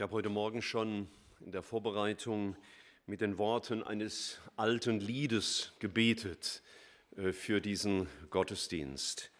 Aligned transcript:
Ich 0.00 0.02
habe 0.02 0.14
heute 0.14 0.30
Morgen 0.30 0.62
schon 0.62 1.08
in 1.44 1.52
der 1.52 1.62
Vorbereitung 1.62 2.56
mit 3.04 3.20
den 3.20 3.36
Worten 3.36 3.82
eines 3.82 4.38
alten 4.56 4.98
Liedes 4.98 5.74
gebetet 5.78 6.62
äh, 7.18 7.32
für 7.32 7.60
diesen 7.60 8.06
Gottesdienst. 8.30 9.30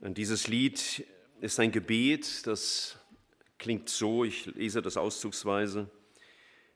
Und 0.00 0.18
dieses 0.18 0.48
Lied 0.48 1.06
ist 1.40 1.60
ein 1.60 1.70
Gebet, 1.70 2.48
das 2.48 2.98
klingt 3.56 3.88
so, 3.88 4.24
ich 4.24 4.46
lese 4.46 4.82
das 4.82 4.96
auszugsweise. 4.96 5.88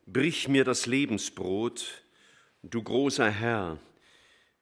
Brich 0.07 0.47
mir 0.47 0.63
das 0.63 0.87
Lebensbrot, 0.87 2.05
du 2.63 2.81
großer 2.81 3.29
Herr, 3.29 3.81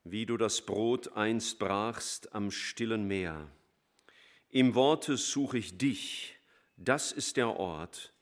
wie 0.05 0.25
du 0.25 0.39
das 0.39 0.62
Brot 0.62 1.12
einst 1.12 1.59
brachst 1.59 2.35
am 2.35 2.51
stillen 2.51 3.07
Meer. 3.07 3.46
Im 4.48 4.75
Worte 4.75 5.19
suche 5.19 5.59
ich 5.59 5.77
dich, 5.77 6.36
das 6.77 7.13
ist 7.13 7.37
der 7.37 7.49
Ort. 7.49 8.13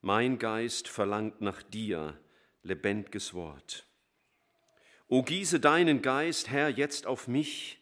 Mein 0.00 0.38
Geist 0.38 0.88
verlangt 0.88 1.40
nach 1.40 1.62
dir, 1.62 2.18
lebendiges 2.62 3.34
Wort. 3.34 3.86
O 5.08 5.22
gieße 5.22 5.60
deinen 5.60 6.02
Geist, 6.02 6.48
Herr, 6.50 6.68
jetzt 6.68 7.06
auf 7.06 7.28
mich, 7.28 7.78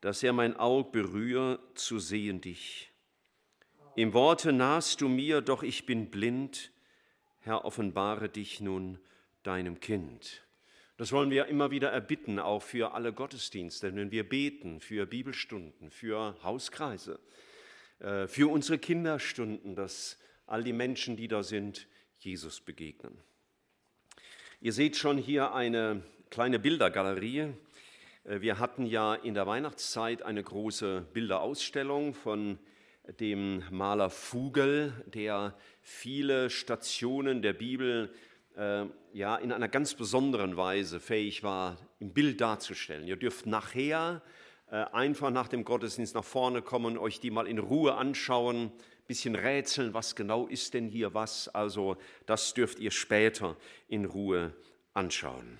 dass 0.00 0.22
er 0.22 0.32
mein 0.32 0.56
Aug 0.56 0.92
berühre, 0.92 1.58
zu 1.74 1.98
sehen 1.98 2.40
dich. 2.40 2.92
Im 3.94 4.14
Worte 4.14 4.52
nahst 4.52 5.00
du 5.00 5.08
mir, 5.08 5.40
doch 5.40 5.62
ich 5.62 5.86
bin 5.86 6.10
blind. 6.10 6.72
Herr, 7.40 7.64
offenbare 7.64 8.28
dich 8.28 8.60
nun 8.60 8.98
deinem 9.42 9.80
Kind. 9.80 10.42
Das 10.96 11.12
wollen 11.12 11.30
wir 11.30 11.46
immer 11.46 11.70
wieder 11.70 11.90
erbitten, 11.90 12.38
auch 12.38 12.62
für 12.62 12.94
alle 12.94 13.12
Gottesdienste, 13.12 13.94
wenn 13.94 14.10
wir 14.10 14.28
beten, 14.28 14.80
für 14.80 15.04
Bibelstunden, 15.04 15.90
für 15.90 16.36
Hauskreise. 16.42 17.18
Äh, 18.02 18.26
für 18.26 18.50
unsere 18.50 18.78
Kinderstunden, 18.78 19.76
dass 19.76 20.18
all 20.46 20.64
die 20.64 20.72
Menschen, 20.72 21.16
die 21.16 21.28
da 21.28 21.44
sind, 21.44 21.86
Jesus 22.18 22.60
begegnen. 22.60 23.16
Ihr 24.60 24.72
seht 24.72 24.96
schon 24.96 25.18
hier 25.18 25.54
eine 25.54 26.02
kleine 26.28 26.58
Bildergalerie. 26.58 27.52
Äh, 28.24 28.40
wir 28.40 28.58
hatten 28.58 28.86
ja 28.86 29.14
in 29.14 29.34
der 29.34 29.46
Weihnachtszeit 29.46 30.22
eine 30.22 30.42
große 30.42 31.06
Bilderausstellung 31.12 32.12
von 32.12 32.58
dem 33.20 33.62
Maler 33.70 34.10
Fugel, 34.10 34.92
der 35.06 35.56
viele 35.80 36.50
Stationen 36.50 37.40
der 37.40 37.52
Bibel 37.52 38.12
äh, 38.56 38.86
ja, 39.12 39.36
in 39.36 39.52
einer 39.52 39.68
ganz 39.68 39.94
besonderen 39.94 40.56
Weise 40.56 40.98
fähig 40.98 41.44
war, 41.44 41.76
im 42.00 42.12
Bild 42.12 42.40
darzustellen. 42.40 43.06
Ihr 43.06 43.16
dürft 43.16 43.46
nachher 43.46 44.22
einfach 44.72 45.30
nach 45.30 45.48
dem 45.48 45.64
Gottesdienst 45.64 46.14
nach 46.14 46.24
vorne 46.24 46.62
kommen, 46.62 46.96
euch 46.96 47.20
die 47.20 47.30
mal 47.30 47.46
in 47.46 47.58
Ruhe 47.58 47.94
anschauen, 47.94 48.72
bisschen 49.06 49.34
rätseln, 49.34 49.92
was 49.92 50.16
genau 50.16 50.46
ist 50.46 50.72
denn 50.72 50.88
hier 50.88 51.12
was. 51.12 51.48
Also 51.48 51.96
das 52.24 52.54
dürft 52.54 52.78
ihr 52.78 52.90
später 52.90 53.56
in 53.88 54.06
Ruhe 54.06 54.54
anschauen. 54.94 55.58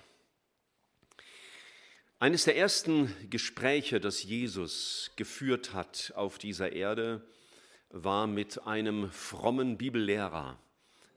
Eines 2.17 2.45
der 2.45 2.57
ersten 2.57 3.13
Gespräche, 3.29 3.99
das 3.99 4.23
Jesus 4.23 5.11
geführt 5.17 5.73
hat 5.73 6.13
auf 6.15 6.37
dieser 6.37 6.71
Erde, 6.71 7.21
war 7.89 8.25
mit 8.25 8.65
einem 8.65 9.11
frommen 9.11 9.77
Bibellehrer 9.77 10.57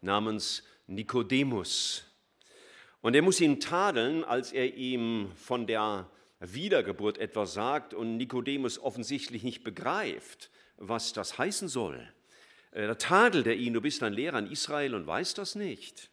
namens 0.03 0.64
Nikodemus. 0.86 2.05
Und 3.00 3.14
er 3.14 3.22
muss 3.22 3.41
ihn 3.41 3.60
tadeln, 3.60 4.25
als 4.25 4.53
er 4.53 4.75
ihm 4.75 5.31
von 5.36 5.66
der 5.66 6.10
Wiedergeburt 6.55 7.19
etwas 7.19 7.55
sagt 7.55 7.94
und 7.94 8.16
Nikodemus 8.16 8.78
offensichtlich 8.78 9.42
nicht 9.42 9.64
begreift, 9.64 10.50
was 10.77 11.12
das 11.12 11.38
heißen 11.38 11.69
soll. 11.69 12.06
Äh, 12.72 12.86
da 12.86 12.94
tadelt 12.94 13.47
er 13.47 13.56
ihn, 13.56 13.72
du 13.72 13.80
bist 13.80 14.03
ein 14.03 14.12
Lehrer 14.12 14.38
in 14.38 14.50
Israel 14.50 14.94
und 14.94 15.06
weißt 15.06 15.38
das 15.38 15.55
nicht. 15.55 16.11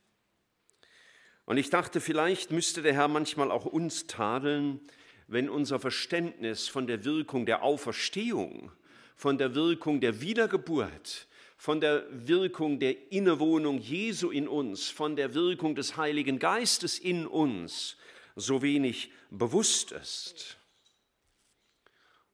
Und 1.46 1.58
ich 1.58 1.70
dachte, 1.70 2.00
vielleicht 2.00 2.52
müsste 2.52 2.82
der 2.82 2.94
Herr 2.94 3.10
manchmal 3.10 3.52
auch 3.52 3.66
uns 3.66 4.08
tadeln, 4.08 4.80
wenn 5.28 5.50
unser 5.50 5.80
Verständnis 5.80 6.68
von 6.68 6.88
der 6.88 7.04
Wirkung 7.04 7.46
der 7.46 7.64
Auferstehung, 7.64 8.72
von 9.16 9.38
der 9.38 9.56
Wirkung 9.56 10.00
der 10.00 10.22
Wiedergeburt, 10.22 11.28
von 11.58 11.82
der 11.82 12.06
Wirkung 12.10 12.80
der 12.80 13.12
Innewohnung 13.12 13.78
Jesu 13.78 14.30
in 14.30 14.48
uns, 14.48 14.90
von 14.90 15.16
der 15.16 15.34
Wirkung 15.34 15.76
des 15.76 15.98
Heiligen 15.98 16.40
Geistes 16.40 17.00
in 17.00 17.26
uns 17.26 17.98
so 18.36 18.62
wenig 18.62 19.12
bewusst 19.30 19.92
ist. 19.92 20.58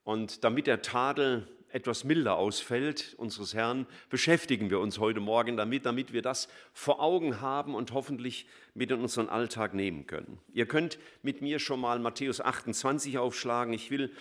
Und 0.04 0.44
damit 0.44 0.68
der 0.68 0.82
Tadel 0.82 1.48
etwas 1.72 2.04
milder 2.04 2.36
ausfällt, 2.38 3.14
unseres 3.18 3.54
Herrn, 3.54 3.86
beschäftigen 4.10 4.70
wir 4.70 4.80
uns 4.80 4.98
heute 4.98 5.20
Morgen 5.20 5.56
damit, 5.56 5.86
damit 5.86 6.14
wir 6.14 6.22
das 6.22 6.48
vor 6.74 7.00
Augen 7.00 7.42
haben 7.42 7.76
und 7.76 7.94
hoffentlich 7.94 8.48
mit 8.74 8.92
in 8.92 9.02
unseren 9.02 9.30
Alltag 9.30 9.74
nehmen 9.74 10.08
können. 10.08 10.40
Ihr 10.52 10.66
könnt 10.66 10.98
mit 11.22 11.42
mir 11.42 11.60
schon 11.60 11.80
mal 11.80 12.00
Matthäus 12.00 12.42
28 12.42 13.18
aufschlagen. 13.18 13.74
Ich 13.74 13.92
will 13.92 14.12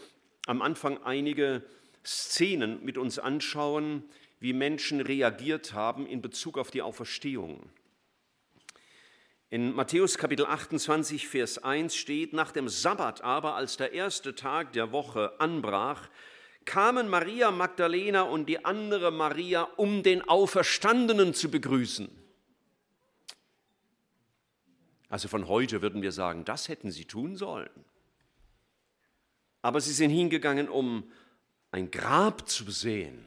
am 0.46 0.62
Anfang 0.62 1.02
einige 1.04 1.62
Szenen 2.04 2.84
mit 2.84 2.98
uns 2.98 3.18
anschauen, 3.18 4.04
wie 4.40 4.52
Menschen 4.52 5.00
reagiert 5.00 5.72
haben 5.72 6.06
in 6.06 6.22
Bezug 6.22 6.58
auf 6.58 6.70
die 6.70 6.82
Auferstehung. 6.82 7.70
In 9.50 9.72
Matthäus 9.74 10.18
Kapitel 10.18 10.44
28, 10.44 11.26
Vers 11.26 11.56
1 11.56 11.96
steht, 11.96 12.34
nach 12.34 12.52
dem 12.52 12.68
Sabbat 12.68 13.22
aber, 13.22 13.54
als 13.54 13.78
der 13.78 13.92
erste 13.92 14.34
Tag 14.34 14.74
der 14.74 14.92
Woche 14.92 15.40
anbrach, 15.40 16.10
kamen 16.66 17.08
Maria 17.08 17.50
Magdalena 17.50 18.22
und 18.22 18.46
die 18.46 18.66
andere 18.66 19.10
Maria, 19.10 19.62
um 19.76 20.02
den 20.02 20.20
Auferstandenen 20.28 21.32
zu 21.32 21.50
begrüßen. 21.50 22.10
Also 25.08 25.28
von 25.28 25.48
heute 25.48 25.80
würden 25.80 26.02
wir 26.02 26.12
sagen, 26.12 26.44
das 26.44 26.68
hätten 26.68 26.90
sie 26.90 27.06
tun 27.06 27.34
sollen. 27.34 27.70
Aber 29.62 29.80
sie 29.80 29.94
sind 29.94 30.10
hingegangen, 30.10 30.68
um 30.68 31.10
ein 31.70 31.90
Grab 31.90 32.46
zu 32.50 32.70
sehen. 32.70 33.24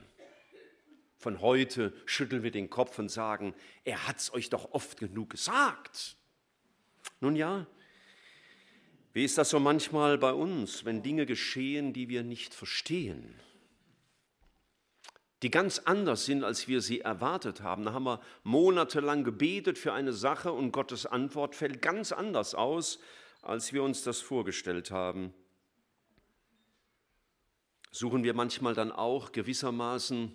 Von 1.21 1.39
heute 1.39 1.93
schütteln 2.07 2.41
wir 2.41 2.49
den 2.49 2.71
Kopf 2.71 2.97
und 2.97 3.09
sagen, 3.09 3.53
er 3.83 4.07
hat 4.07 4.17
es 4.17 4.33
euch 4.33 4.49
doch 4.49 4.71
oft 4.71 4.99
genug 4.99 5.29
gesagt. 5.29 6.17
Nun 7.19 7.35
ja, 7.35 7.67
wie 9.13 9.23
ist 9.23 9.37
das 9.37 9.51
so 9.51 9.59
manchmal 9.59 10.17
bei 10.17 10.33
uns, 10.33 10.83
wenn 10.83 11.03
Dinge 11.03 11.27
geschehen, 11.27 11.93
die 11.93 12.09
wir 12.09 12.23
nicht 12.23 12.55
verstehen? 12.55 13.39
die 15.43 15.49
ganz 15.49 15.79
anders 15.79 16.25
sind, 16.25 16.43
als 16.43 16.67
wir 16.67 16.81
sie 16.81 17.01
erwartet 17.01 17.61
haben. 17.61 17.85
Da 17.85 17.93
haben 17.93 18.03
wir 18.03 18.21
monatelang 18.43 19.23
gebetet 19.23 19.79
für 19.79 19.91
eine 19.91 20.13
Sache 20.13 20.51
und 20.51 20.71
Gottes 20.71 21.07
Antwort 21.07 21.55
fällt 21.55 21.81
ganz 21.81 22.11
anders 22.11 22.53
aus, 22.53 22.99
als 23.41 23.73
wir 23.73 23.81
uns 23.81 24.03
das 24.03 24.21
vorgestellt 24.21 24.91
haben. 24.91 25.33
Suchen 27.91 28.23
wir 28.23 28.35
manchmal 28.35 28.75
dann 28.75 28.91
auch 28.91 29.31
gewissermaßen 29.31 30.31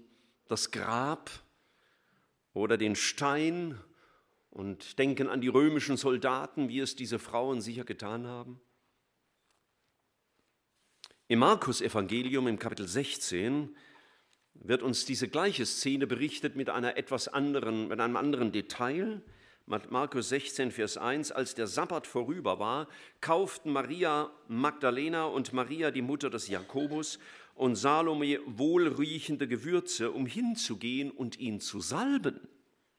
das 0.49 0.71
Grab 0.71 1.31
oder 2.53 2.77
den 2.77 2.97
Stein 2.97 3.79
und 4.51 4.99
denken 4.99 5.29
an 5.29 5.41
die 5.41 5.49
römischen 5.49 5.97
Soldaten, 5.97 6.69
wie 6.69 6.81
es 6.81 6.97
diese 6.97 7.19
Frauen 7.19 7.61
sicher 7.61 7.85
getan 7.85 8.27
haben? 8.27 8.61
Im 11.29 11.41
Markus-Evangelium 11.41 12.47
im 12.47 12.59
Kapitel 12.59 12.87
16 12.87 13.77
wird 14.55 14.83
uns 14.83 15.05
diese 15.05 15.29
gleiche 15.29 15.67
Szene 15.67 16.07
berichtet 16.07 16.57
mit, 16.57 16.71
einer 16.71 16.97
etwas 16.97 17.29
anderen, 17.29 17.89
mit 17.89 18.01
einem 18.01 18.17
anderen 18.17 18.53
Detail. 18.53 19.23
Markus 19.67 20.29
16, 20.29 20.71
Vers 20.71 20.97
1, 20.97 21.33
als 21.33 21.57
der 21.57 21.67
Sabbat 21.67 22.07
vorüber 22.07 22.61
war, 22.61 22.87
kauften 23.21 23.73
Maria 23.73 24.31
Magdalena 24.47 25.25
und 25.25 25.53
Maria, 25.53 25.91
die 25.91 26.03
Mutter 26.03 26.31
des 26.31 26.47
Jakobus, 26.47 27.19
und 27.57 27.75
Salome 27.75 28.39
wohlriechende 28.47 29.49
Gewürze, 29.49 30.13
um 30.13 30.27
hinzugehen 30.27 31.11
und 31.11 31.39
ihn 31.39 31.59
zu 31.61 31.81
salben. 31.81 32.47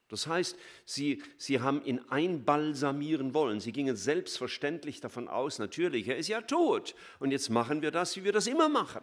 Das 0.08 0.26
heißt, 0.26 0.56
sie, 0.84 1.22
sie 1.36 1.60
haben 1.60 1.84
ihn 1.84 2.00
einbalsamieren 2.08 3.34
wollen. 3.34 3.60
Sie 3.60 3.72
gingen 3.72 3.94
selbstverständlich 3.94 5.00
davon 5.00 5.28
aus, 5.28 5.58
natürlich, 5.58 6.08
er 6.08 6.16
ist 6.16 6.28
ja 6.28 6.40
tot. 6.40 6.94
Und 7.20 7.30
jetzt 7.30 7.50
machen 7.50 7.82
wir 7.82 7.90
das, 7.90 8.16
wie 8.16 8.24
wir 8.24 8.32
das 8.32 8.46
immer 8.46 8.68
machen 8.68 9.02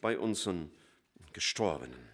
bei 0.00 0.18
unseren 0.18 0.70
Gestorbenen. 1.32 2.10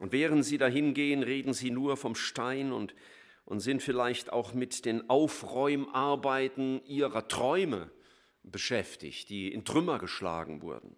Und 0.00 0.12
während 0.12 0.44
sie 0.44 0.58
dahin 0.58 0.92
gehen, 0.92 1.22
reden 1.22 1.54
sie 1.54 1.70
nur 1.70 1.96
vom 1.96 2.14
Stein 2.14 2.72
und, 2.72 2.94
und 3.44 3.60
sind 3.60 3.82
vielleicht 3.82 4.32
auch 4.32 4.54
mit 4.54 4.84
den 4.84 5.08
Aufräumarbeiten 5.08 6.84
ihrer 6.84 7.26
Träume 7.26 7.90
beschäftigt, 8.50 9.28
die 9.28 9.52
in 9.52 9.64
Trümmer 9.64 9.98
geschlagen 9.98 10.62
wurden. 10.62 10.96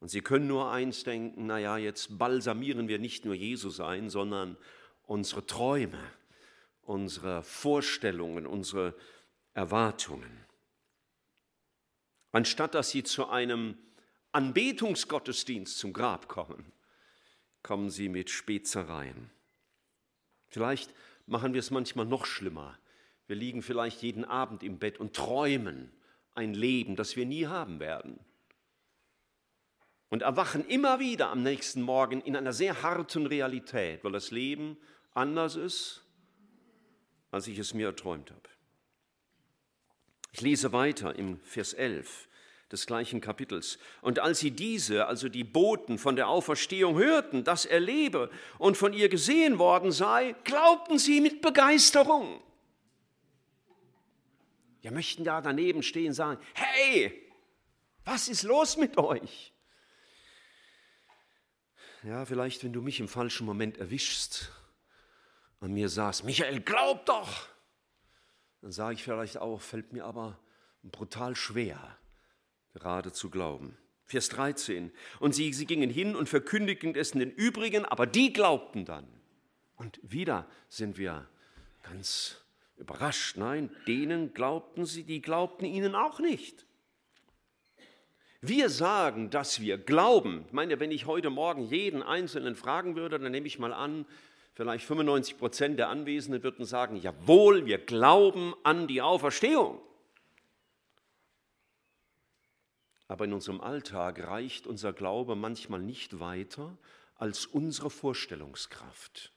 Und 0.00 0.08
sie 0.08 0.20
können 0.20 0.46
nur 0.46 0.70
eins 0.70 1.04
denken, 1.04 1.46
naja, 1.46 1.78
jetzt 1.78 2.18
balsamieren 2.18 2.88
wir 2.88 2.98
nicht 2.98 3.24
nur 3.24 3.34
Jesus 3.34 3.80
ein, 3.80 4.10
sondern 4.10 4.56
unsere 5.04 5.46
Träume, 5.46 6.02
unsere 6.82 7.42
Vorstellungen, 7.42 8.46
unsere 8.46 8.94
Erwartungen. 9.54 10.44
Anstatt 12.32 12.74
dass 12.74 12.90
sie 12.90 13.02
zu 13.02 13.28
einem 13.28 13.78
Anbetungsgottesdienst 14.32 15.78
zum 15.78 15.94
Grab 15.94 16.28
kommen, 16.28 16.72
kommen 17.62 17.88
sie 17.88 18.10
mit 18.10 18.28
Spezereien. 18.28 19.30
Vielleicht 20.48 20.92
machen 21.26 21.54
wir 21.54 21.60
es 21.60 21.70
manchmal 21.70 22.06
noch 22.06 22.26
schlimmer. 22.26 22.78
Wir 23.26 23.36
liegen 23.36 23.62
vielleicht 23.62 24.02
jeden 24.02 24.24
Abend 24.24 24.62
im 24.62 24.78
Bett 24.78 25.00
und 25.00 25.16
träumen 25.16 25.90
ein 26.36 26.54
Leben, 26.54 26.96
das 26.96 27.16
wir 27.16 27.26
nie 27.26 27.46
haben 27.46 27.80
werden. 27.80 28.20
Und 30.08 30.22
erwachen 30.22 30.64
immer 30.66 31.00
wieder 31.00 31.30
am 31.30 31.42
nächsten 31.42 31.82
Morgen 31.82 32.20
in 32.20 32.36
einer 32.36 32.52
sehr 32.52 32.82
harten 32.82 33.26
Realität, 33.26 34.04
weil 34.04 34.12
das 34.12 34.30
Leben 34.30 34.76
anders 35.14 35.56
ist, 35.56 36.04
als 37.30 37.48
ich 37.48 37.58
es 37.58 37.74
mir 37.74 37.88
erträumt 37.88 38.30
habe. 38.30 38.48
Ich 40.32 40.42
lese 40.42 40.72
weiter 40.72 41.16
im 41.16 41.40
Vers 41.40 41.72
11 41.72 42.28
des 42.70 42.86
gleichen 42.86 43.20
Kapitels. 43.20 43.78
Und 44.02 44.18
als 44.18 44.40
sie 44.40 44.50
diese, 44.50 45.06
also 45.06 45.28
die 45.28 45.44
Boten 45.44 45.98
von 45.98 46.16
der 46.16 46.28
Auferstehung 46.28 46.96
hörten, 46.96 47.44
dass 47.44 47.64
er 47.64 47.80
lebe 47.80 48.30
und 48.58 48.76
von 48.76 48.92
ihr 48.92 49.08
gesehen 49.08 49.58
worden 49.58 49.92
sei, 49.92 50.34
glaubten 50.44 50.98
sie 50.98 51.20
mit 51.20 51.40
Begeisterung. 51.40 52.42
Wir 54.86 54.92
möchten 54.92 55.24
da 55.24 55.40
daneben 55.40 55.82
stehen 55.82 56.10
und 56.10 56.14
sagen, 56.14 56.40
hey, 56.54 57.28
was 58.04 58.28
ist 58.28 58.44
los 58.44 58.76
mit 58.76 58.96
euch? 58.98 59.52
Ja, 62.04 62.24
vielleicht, 62.24 62.62
wenn 62.62 62.72
du 62.72 62.80
mich 62.80 63.00
im 63.00 63.08
falschen 63.08 63.46
Moment 63.46 63.78
erwischst, 63.78 64.52
an 65.58 65.72
mir 65.72 65.88
sagst, 65.88 66.22
Michael, 66.22 66.60
glaub 66.60 67.04
doch, 67.04 67.48
dann 68.60 68.70
sage 68.70 68.94
ich 68.94 69.02
vielleicht 69.02 69.38
auch, 69.38 69.60
fällt 69.60 69.92
mir 69.92 70.04
aber 70.04 70.38
brutal 70.84 71.34
schwer, 71.34 71.98
gerade 72.72 73.12
zu 73.12 73.28
glauben. 73.28 73.76
Vers 74.04 74.28
13. 74.28 74.92
Und 75.18 75.34
sie, 75.34 75.52
sie 75.52 75.66
gingen 75.66 75.90
hin 75.90 76.14
und 76.14 76.28
verkündigten 76.28 76.94
es 76.94 77.10
den 77.10 77.32
übrigen, 77.32 77.84
aber 77.84 78.06
die 78.06 78.32
glaubten 78.32 78.84
dann. 78.84 79.08
Und 79.74 79.98
wieder 80.04 80.48
sind 80.68 80.96
wir 80.96 81.28
ganz 81.82 82.45
überrascht. 82.76 83.36
Nein, 83.36 83.70
denen 83.86 84.34
glaubten 84.34 84.84
sie, 84.84 85.04
die 85.04 85.22
glaubten 85.22 85.64
ihnen 85.64 85.94
auch 85.94 86.20
nicht. 86.20 86.66
Wir 88.40 88.68
sagen, 88.68 89.30
dass 89.30 89.60
wir 89.60 89.78
glauben. 89.78 90.44
Ich 90.46 90.52
meine, 90.52 90.78
wenn 90.78 90.90
ich 90.90 91.06
heute 91.06 91.30
Morgen 91.30 91.62
jeden 91.62 92.02
Einzelnen 92.02 92.54
fragen 92.54 92.94
würde, 92.94 93.18
dann 93.18 93.32
nehme 93.32 93.46
ich 93.46 93.58
mal 93.58 93.72
an, 93.72 94.06
vielleicht 94.52 94.84
95 94.84 95.38
Prozent 95.38 95.78
der 95.78 95.88
Anwesenden 95.88 96.42
würden 96.42 96.64
sagen, 96.64 96.96
jawohl, 96.96 97.66
wir 97.66 97.78
glauben 97.78 98.54
an 98.62 98.86
die 98.86 99.02
Auferstehung. 99.02 99.80
Aber 103.08 103.24
in 103.24 103.32
unserem 103.32 103.60
Alltag 103.60 104.26
reicht 104.26 104.66
unser 104.66 104.92
Glaube 104.92 105.36
manchmal 105.36 105.80
nicht 105.80 106.20
weiter 106.20 106.76
als 107.14 107.46
unsere 107.46 107.90
Vorstellungskraft. 107.90 109.32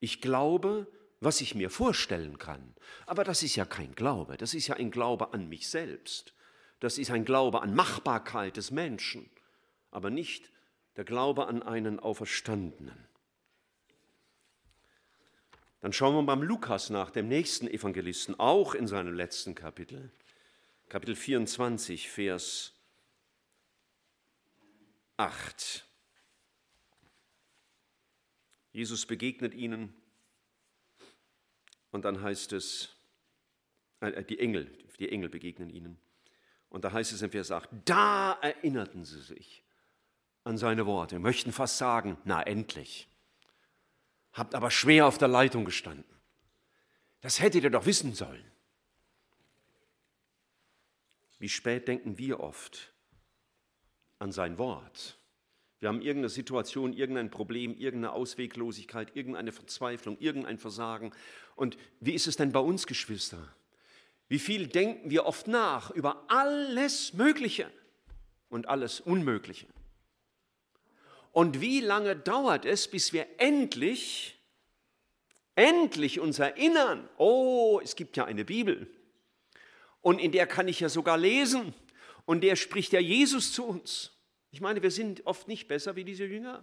Ich 0.00 0.20
glaube, 0.20 0.86
was 1.20 1.40
ich 1.40 1.54
mir 1.54 1.70
vorstellen 1.70 2.38
kann. 2.38 2.74
Aber 3.06 3.24
das 3.24 3.42
ist 3.42 3.56
ja 3.56 3.64
kein 3.64 3.94
Glaube, 3.94 4.36
das 4.36 4.54
ist 4.54 4.68
ja 4.68 4.76
ein 4.76 4.90
Glaube 4.90 5.32
an 5.32 5.48
mich 5.48 5.68
selbst. 5.68 6.32
Das 6.80 6.98
ist 6.98 7.10
ein 7.10 7.24
Glaube 7.24 7.62
an 7.62 7.74
Machbarkeit 7.74 8.56
des 8.56 8.70
Menschen, 8.70 9.28
aber 9.90 10.10
nicht 10.10 10.50
der 10.96 11.04
Glaube 11.04 11.46
an 11.46 11.62
einen 11.62 11.98
Auferstandenen. 11.98 13.08
Dann 15.80 15.92
schauen 15.92 16.14
wir 16.14 16.22
beim 16.24 16.42
Lukas 16.42 16.90
nach, 16.90 17.10
dem 17.10 17.28
nächsten 17.28 17.68
Evangelisten, 17.68 18.38
auch 18.38 18.74
in 18.74 18.88
seinem 18.88 19.14
letzten 19.14 19.54
Kapitel. 19.54 20.10
Kapitel 20.88 21.14
24, 21.14 22.08
Vers 22.08 22.72
8. 25.16 25.84
Jesus 28.72 29.06
begegnet 29.06 29.54
ihnen 29.54 29.94
und 31.90 32.04
dann 32.04 32.22
heißt 32.22 32.52
es, 32.52 32.96
äh, 34.00 34.22
die 34.24 34.38
Engel, 34.38 34.66
die 34.98 35.10
Engel 35.10 35.28
begegnen 35.28 35.70
ihnen. 35.70 35.98
Und 36.68 36.84
da 36.84 36.92
heißt 36.92 37.12
es 37.12 37.22
im 37.22 37.30
Vers 37.30 37.50
8, 37.50 37.68
da 37.84 38.38
erinnerten 38.42 39.04
sie 39.04 39.20
sich 39.22 39.64
an 40.44 40.58
seine 40.58 40.86
Worte, 40.86 41.18
möchten 41.18 41.52
fast 41.52 41.78
sagen, 41.78 42.18
na 42.24 42.42
endlich. 42.42 43.08
Habt 44.32 44.54
aber 44.54 44.70
schwer 44.70 45.06
auf 45.06 45.18
der 45.18 45.28
Leitung 45.28 45.64
gestanden. 45.64 46.04
Das 47.20 47.40
hättet 47.40 47.64
ihr 47.64 47.70
doch 47.70 47.86
wissen 47.86 48.14
sollen. 48.14 48.44
Wie 51.38 51.48
spät 51.48 51.88
denken 51.88 52.18
wir 52.18 52.40
oft 52.40 52.92
an 54.18 54.32
sein 54.32 54.58
Wort? 54.58 55.18
Wir 55.80 55.88
haben 55.88 56.00
irgendeine 56.00 56.28
Situation, 56.28 56.92
irgendein 56.92 57.30
Problem, 57.30 57.76
irgendeine 57.76 58.12
Ausweglosigkeit, 58.12 59.14
irgendeine 59.14 59.52
Verzweiflung, 59.52 60.18
irgendein 60.18 60.58
Versagen. 60.58 61.12
Und 61.54 61.76
wie 62.00 62.14
ist 62.14 62.26
es 62.26 62.36
denn 62.36 62.52
bei 62.52 62.60
uns, 62.60 62.86
Geschwister? 62.86 63.54
Wie 64.28 64.38
viel 64.38 64.66
denken 64.66 65.10
wir 65.10 65.24
oft 65.24 65.46
nach 65.46 65.90
über 65.90 66.24
alles 66.28 67.14
Mögliche 67.14 67.70
und 68.48 68.68
alles 68.68 69.00
Unmögliche? 69.00 69.66
Und 71.32 71.60
wie 71.60 71.80
lange 71.80 72.16
dauert 72.16 72.64
es, 72.64 72.88
bis 72.88 73.12
wir 73.12 73.26
endlich, 73.38 74.36
endlich 75.54 76.18
uns 76.18 76.40
erinnern, 76.40 77.08
oh, 77.16 77.80
es 77.82 77.94
gibt 77.94 78.16
ja 78.16 78.24
eine 78.24 78.44
Bibel, 78.44 78.90
und 80.00 80.20
in 80.20 80.32
der 80.32 80.46
kann 80.46 80.68
ich 80.68 80.80
ja 80.80 80.88
sogar 80.88 81.18
lesen. 81.18 81.74
Und 82.24 82.42
der 82.42 82.56
spricht 82.56 82.92
ja 82.92 83.00
Jesus 83.00 83.52
zu 83.52 83.64
uns. 83.64 84.12
Ich 84.50 84.60
meine, 84.60 84.82
wir 84.82 84.90
sind 84.90 85.26
oft 85.26 85.48
nicht 85.48 85.68
besser 85.68 85.96
wie 85.96 86.04
diese 86.04 86.24
Jünger. 86.24 86.62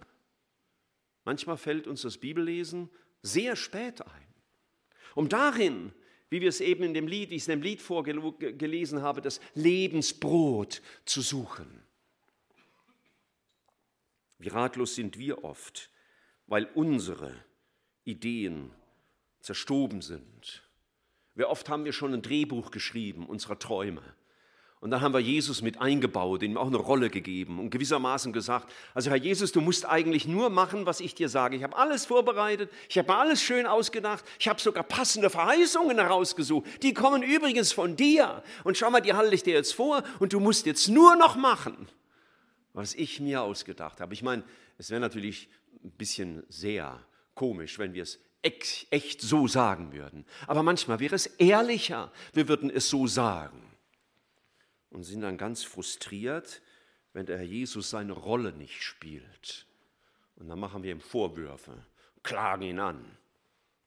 Manchmal 1.24 1.56
fällt 1.56 1.86
uns 1.86 2.02
das 2.02 2.18
Bibellesen 2.18 2.90
sehr 3.22 3.56
spät 3.56 4.02
ein. 4.02 4.34
Um 5.14 5.28
darin, 5.28 5.92
wie 6.28 6.40
wir 6.40 6.48
es 6.48 6.60
eben 6.60 6.82
in 6.84 6.94
dem 6.94 7.06
Lied, 7.06 7.32
ich 7.32 7.42
es 7.42 7.48
in 7.48 7.58
dem 7.58 7.62
Lied 7.62 7.80
vorgelesen 7.80 9.02
habe, 9.02 9.20
das 9.20 9.40
Lebensbrot 9.54 10.82
zu 11.04 11.20
suchen. 11.20 11.82
Wie 14.38 14.48
ratlos 14.48 14.94
sind 14.94 15.18
wir 15.18 15.44
oft, 15.44 15.90
weil 16.46 16.66
unsere 16.74 17.32
Ideen 18.04 18.70
zerstoben 19.40 20.02
sind, 20.02 20.62
wie 21.34 21.44
oft 21.44 21.68
haben 21.68 21.84
wir 21.84 21.92
schon 21.92 22.14
ein 22.14 22.22
Drehbuch 22.22 22.70
geschrieben 22.70 23.26
unserer 23.26 23.58
Träume. 23.58 24.02
Und 24.80 24.90
dann 24.90 25.00
haben 25.00 25.14
wir 25.14 25.20
Jesus 25.20 25.62
mit 25.62 25.80
eingebaut, 25.80 26.42
ihm 26.42 26.58
auch 26.58 26.66
eine 26.66 26.76
Rolle 26.76 27.08
gegeben 27.08 27.58
und 27.58 27.70
gewissermaßen 27.70 28.32
gesagt, 28.32 28.70
also 28.92 29.08
Herr 29.08 29.16
Jesus, 29.16 29.50
du 29.50 29.62
musst 29.62 29.86
eigentlich 29.86 30.28
nur 30.28 30.50
machen, 30.50 30.84
was 30.84 31.00
ich 31.00 31.14
dir 31.14 31.30
sage. 31.30 31.56
Ich 31.56 31.62
habe 31.62 31.76
alles 31.76 32.04
vorbereitet, 32.04 32.70
ich 32.88 32.98
habe 32.98 33.14
alles 33.14 33.42
schön 33.42 33.66
ausgedacht, 33.66 34.24
ich 34.38 34.48
habe 34.48 34.60
sogar 34.60 34.84
passende 34.84 35.30
Verheißungen 35.30 35.98
herausgesucht. 35.98 36.82
Die 36.82 36.92
kommen 36.92 37.22
übrigens 37.22 37.72
von 37.72 37.96
dir. 37.96 38.42
Und 38.64 38.76
schau 38.76 38.90
mal, 38.90 39.00
die 39.00 39.14
halte 39.14 39.34
ich 39.34 39.42
dir 39.42 39.54
jetzt 39.54 39.72
vor 39.72 40.02
und 40.18 40.34
du 40.34 40.40
musst 40.40 40.66
jetzt 40.66 40.88
nur 40.88 41.16
noch 41.16 41.36
machen, 41.36 41.88
was 42.74 42.94
ich 42.94 43.18
mir 43.18 43.42
ausgedacht 43.42 44.02
habe. 44.02 44.12
Ich 44.12 44.22
meine, 44.22 44.44
es 44.76 44.90
wäre 44.90 45.00
natürlich 45.00 45.48
ein 45.82 45.90
bisschen 45.92 46.42
sehr 46.50 47.00
komisch, 47.34 47.78
wenn 47.78 47.94
wir 47.94 48.02
es 48.02 48.20
echt 48.42 49.20
so 49.22 49.48
sagen 49.48 49.92
würden. 49.92 50.26
Aber 50.46 50.62
manchmal 50.62 51.00
wäre 51.00 51.14
es 51.14 51.26
ehrlicher, 51.26 52.12
wir 52.34 52.46
würden 52.46 52.70
es 52.70 52.90
so 52.90 53.06
sagen. 53.06 53.65
Und 54.96 55.02
sind 55.02 55.20
dann 55.20 55.36
ganz 55.36 55.62
frustriert, 55.62 56.62
wenn 57.12 57.26
der 57.26 57.36
Herr 57.36 57.44
Jesus 57.44 57.90
seine 57.90 58.14
Rolle 58.14 58.52
nicht 58.52 58.82
spielt. 58.82 59.66
Und 60.36 60.48
dann 60.48 60.58
machen 60.58 60.82
wir 60.82 60.90
ihm 60.90 61.02
Vorwürfe, 61.02 61.84
klagen 62.22 62.62
ihn 62.62 62.80
an 62.80 63.04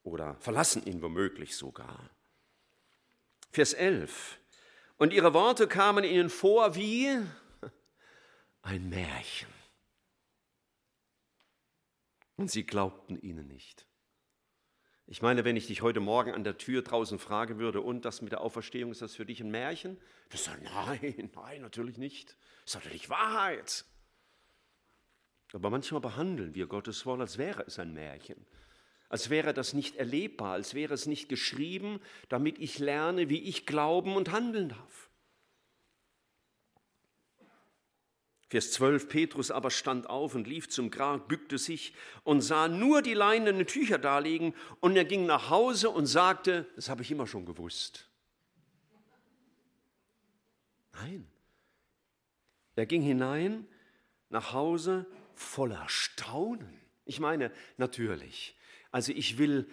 oder 0.03 0.35
verlassen 0.35 0.85
ihn 0.85 1.01
womöglich 1.01 1.55
sogar. 1.55 2.11
Vers 3.49 3.73
11. 3.73 4.37
Und 4.99 5.11
ihre 5.11 5.33
Worte 5.33 5.67
kamen 5.67 6.03
ihnen 6.03 6.29
vor 6.29 6.75
wie 6.75 7.17
ein 8.61 8.87
Märchen. 8.89 9.49
Und 12.37 12.51
sie 12.51 12.67
glaubten 12.67 13.19
ihnen 13.19 13.47
nicht. 13.47 13.88
Ich 15.11 15.23
meine, 15.23 15.43
wenn 15.43 15.55
ich 15.55 15.65
dich 15.65 15.81
heute 15.81 16.01
Morgen 16.01 16.33
an 16.33 16.43
der 16.43 16.59
Tür 16.59 16.83
draußen 16.83 17.17
fragen 17.17 17.57
würde, 17.57 17.81
und 17.81 18.05
das 18.05 18.21
mit 18.21 18.31
der 18.31 18.41
Auferstehung, 18.41 18.91
ist 18.91 19.01
das 19.01 19.15
für 19.15 19.25
dich 19.25 19.41
ein 19.41 19.49
Märchen? 19.49 19.97
Du 20.29 20.37
sagst, 20.37 20.61
nein, 20.63 21.31
nein, 21.35 21.61
natürlich 21.63 21.97
nicht. 21.97 22.37
Das 22.63 22.75
ist 22.75 22.75
natürlich 22.75 23.09
Wahrheit. 23.09 23.85
Aber 25.51 25.71
manchmal 25.71 25.99
behandeln 25.99 26.53
wir 26.53 26.67
Gottes 26.67 27.07
Wort, 27.07 27.21
als 27.21 27.39
wäre 27.39 27.63
es 27.65 27.79
ein 27.79 27.91
Märchen. 27.91 28.45
Als 29.09 29.31
wäre 29.31 29.55
das 29.55 29.73
nicht 29.73 29.95
erlebbar, 29.95 30.53
als 30.53 30.75
wäre 30.75 30.93
es 30.93 31.07
nicht 31.07 31.27
geschrieben, 31.27 31.99
damit 32.29 32.59
ich 32.59 32.77
lerne, 32.77 33.29
wie 33.29 33.41
ich 33.41 33.65
glauben 33.65 34.15
und 34.15 34.31
handeln 34.31 34.69
darf. 34.69 35.08
Vers 38.49 38.71
12, 38.71 39.09
Petrus 39.09 39.51
aber 39.51 39.69
stand 39.69 40.09
auf 40.09 40.33
und 40.33 40.47
lief 40.47 40.69
zum 40.69 40.89
Grab, 40.89 41.27
bückte 41.27 41.59
sich 41.59 41.93
und 42.23 42.41
sah 42.41 42.67
nur 42.67 43.03
die 43.03 43.13
leinenen 43.13 43.67
Tücher 43.67 43.99
daliegen 43.99 44.55
und 44.79 44.95
er 44.95 45.05
ging 45.05 45.27
nach 45.27 45.51
Hause 45.51 45.91
und 45.91 46.07
sagte, 46.07 46.67
das 46.75 46.89
habe 46.89 47.03
ich 47.03 47.11
immer 47.11 47.27
schon 47.27 47.45
gewusst. 47.45 48.09
Nein, 50.93 51.27
er 52.75 52.87
ging 52.87 53.03
hinein 53.03 53.67
nach 54.29 54.51
Hause 54.51 55.05
voller 55.35 55.87
Staunen. 55.87 56.81
Ich 57.05 57.19
meine, 57.19 57.51
natürlich. 57.77 58.55
Also 58.91 59.11
ich 59.11 59.37
will 59.37 59.69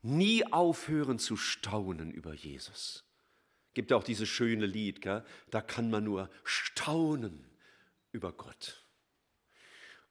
nie 0.00 0.50
aufhören 0.50 1.18
zu 1.18 1.36
staunen 1.36 2.10
über 2.10 2.32
Jesus. 2.32 3.04
Gibt 3.74 3.92
auch 3.92 4.02
dieses 4.02 4.28
schöne 4.28 4.64
Lied, 4.64 5.02
gell? 5.02 5.22
da 5.50 5.60
kann 5.60 5.90
man 5.90 6.04
nur 6.04 6.30
staunen 6.44 7.49
über 8.12 8.32
Gott. 8.32 8.84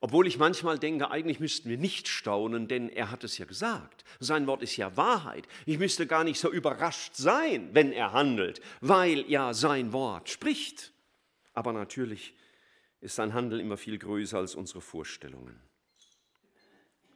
Obwohl 0.01 0.27
ich 0.27 0.38
manchmal 0.38 0.79
denke, 0.79 1.12
eigentlich 1.12 1.41
müssten 1.41 1.70
wir 1.70 1.77
nicht 1.77 2.08
staunen, 2.08 2.70
denn 2.70 2.89
er 2.89 3.12
hat 3.12 3.25
es 3.25 3.38
ja 3.38 3.46
gesagt. 3.46 4.06
Sein 4.20 4.48
Wort 4.48 4.62
ist 4.62 4.77
ja 4.77 4.96
Wahrheit. 4.96 5.46
Ich 5.65 5.77
müsste 5.77 6.08
gar 6.08 6.24
nicht 6.24 6.39
so 6.39 6.50
überrascht 6.50 7.15
sein, 7.15 7.70
wenn 7.74 7.91
er 7.91 8.13
handelt, 8.13 8.62
weil 8.79 9.29
ja 9.29 9.53
sein 9.53 9.91
Wort 9.91 10.29
spricht. 10.29 10.94
Aber 11.53 11.74
natürlich 11.74 12.34
ist 13.01 13.15
sein 13.15 13.34
Handeln 13.34 13.60
immer 13.60 13.75
viel 13.75 13.98
größer 13.98 14.38
als 14.38 14.56
unsere 14.56 14.79
Vorstellungen. 14.79 15.60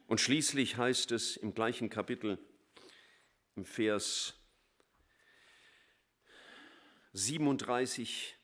Und 0.06 0.20
schließlich 0.20 0.76
heißt 0.76 1.12
es 1.12 1.38
im 1.38 1.54
gleichen 1.54 1.88
Kapitel, 1.88 2.38
im 3.56 3.64
Vers 3.64 4.34
37, 7.14 8.36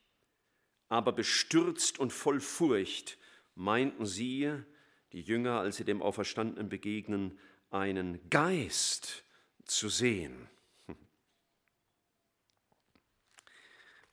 aber 0.90 1.12
bestürzt 1.12 1.98
und 1.98 2.12
voll 2.12 2.40
Furcht 2.40 3.16
meinten 3.54 4.04
sie, 4.04 4.52
die 5.12 5.22
Jünger, 5.22 5.60
als 5.60 5.76
sie 5.76 5.84
dem 5.84 6.02
Auferstandenen 6.02 6.68
begegnen, 6.68 7.38
einen 7.70 8.28
Geist 8.28 9.24
zu 9.64 9.88
sehen. 9.88 10.48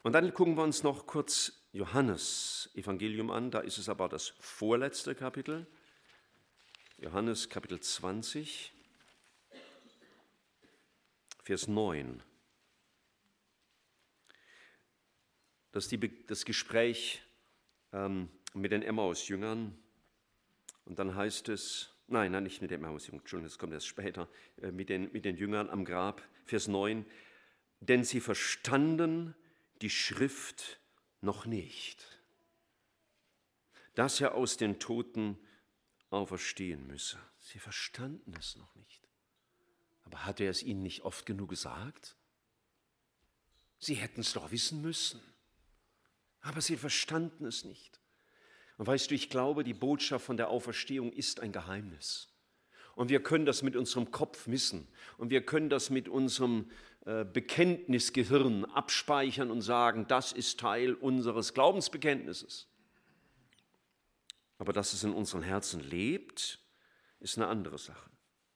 Und 0.04 0.14
dann 0.14 0.32
gucken 0.34 0.56
wir 0.56 0.64
uns 0.64 0.84
noch 0.84 1.08
kurz 1.08 1.64
Johannes 1.74 2.70
Evangelium 2.76 3.32
an, 3.32 3.50
da 3.52 3.60
ist 3.60 3.80
es 3.80 3.90
aber 3.90 4.08
das 4.08 4.34
vorletzte 4.40 5.16
Kapitel, 5.16 5.66
Johannes 7.00 7.50
Kapitel 7.50 7.80
20, 7.80 8.72
Vers 11.44 11.68
9. 11.68 12.22
Das 15.78 15.84
ist 15.84 15.92
die, 15.92 16.26
das 16.26 16.44
Gespräch 16.44 17.22
ähm, 17.94 18.30
mit 18.56 18.72
den 18.72 18.82
Emmaus-Jüngern. 18.82 19.78
Und 20.86 20.98
dann 20.98 21.14
heißt 21.14 21.50
es, 21.50 21.94
nein, 22.08 22.32
nein, 22.32 22.46
nicht 22.46 22.64
mit 22.64 22.72
den 22.72 22.82
Emmaus-Jüngern, 22.84 23.20
Entschuldigung, 23.20 23.48
das 23.48 23.60
kommt 23.60 23.74
erst 23.74 23.86
später, 23.86 24.28
äh, 24.60 24.72
mit, 24.72 24.90
den, 24.90 25.12
mit 25.12 25.24
den 25.24 25.38
Jüngern 25.38 25.70
am 25.70 25.86
Grab, 25.86 26.28
Vers 26.46 26.68
9. 26.68 27.06
Denn 27.80 28.04
sie 28.04 28.22
verstanden 28.22 29.36
die 29.84 29.92
Schrift 29.92 30.80
noch 31.22 31.46
nicht, 31.46 32.24
dass 33.94 34.20
er 34.20 34.34
aus 34.34 34.58
den 34.58 34.80
Toten 34.80 35.38
auferstehen 36.10 36.88
müsse. 36.88 37.20
Sie 37.38 37.60
verstanden 37.60 38.34
es 38.40 38.56
noch 38.56 38.74
nicht. 38.74 39.08
Aber 40.06 40.26
hat 40.26 40.40
er 40.40 40.50
es 40.50 40.64
ihnen 40.64 40.82
nicht 40.82 41.04
oft 41.04 41.28
genug 41.28 41.50
gesagt? 41.50 42.16
Sie 43.78 43.94
hätten 43.94 44.22
es 44.22 44.34
doch 44.34 44.50
wissen 44.50 44.82
müssen. 44.82 45.22
Aber 46.48 46.62
sie 46.62 46.78
verstanden 46.78 47.46
es 47.46 47.66
nicht. 47.66 48.00
Und 48.78 48.88
weißt 48.88 49.12
du, 49.12 49.16
ich 49.16 49.30
glaube, 49.30 49.66
die 49.66 49.74
Botschaft 49.74 50.26
von 50.26 50.38
der 50.38 50.50
Auferstehung 50.50 51.12
ist 51.12 51.42
ein 51.42 51.52
Geheimnis. 51.52 52.30
Und 52.96 53.10
wir 53.10 53.22
können 53.22 53.46
das 53.46 53.64
mit 53.64 53.76
unserem 53.76 54.12
Kopf 54.12 54.48
missen. 54.48 54.88
Und 55.18 55.30
wir 55.30 55.46
können 55.46 55.70
das 55.70 55.90
mit 55.90 56.08
unserem 56.08 56.72
äh, 57.06 57.26
Bekenntnisgehirn 57.26 58.64
abspeichern 58.64 59.52
und 59.52 59.62
sagen, 59.62 60.08
das 60.08 60.32
ist 60.32 60.62
Teil 60.62 60.94
unseres 60.94 61.54
Glaubensbekenntnisses. 61.54 62.70
Aber 64.58 64.72
dass 64.72 64.94
es 64.94 65.04
in 65.04 65.14
unseren 65.14 65.44
Herzen 65.44 65.82
lebt, 65.82 66.60
ist 67.20 67.38
eine 67.38 67.48
andere 67.48 67.78
Sache. 67.78 68.10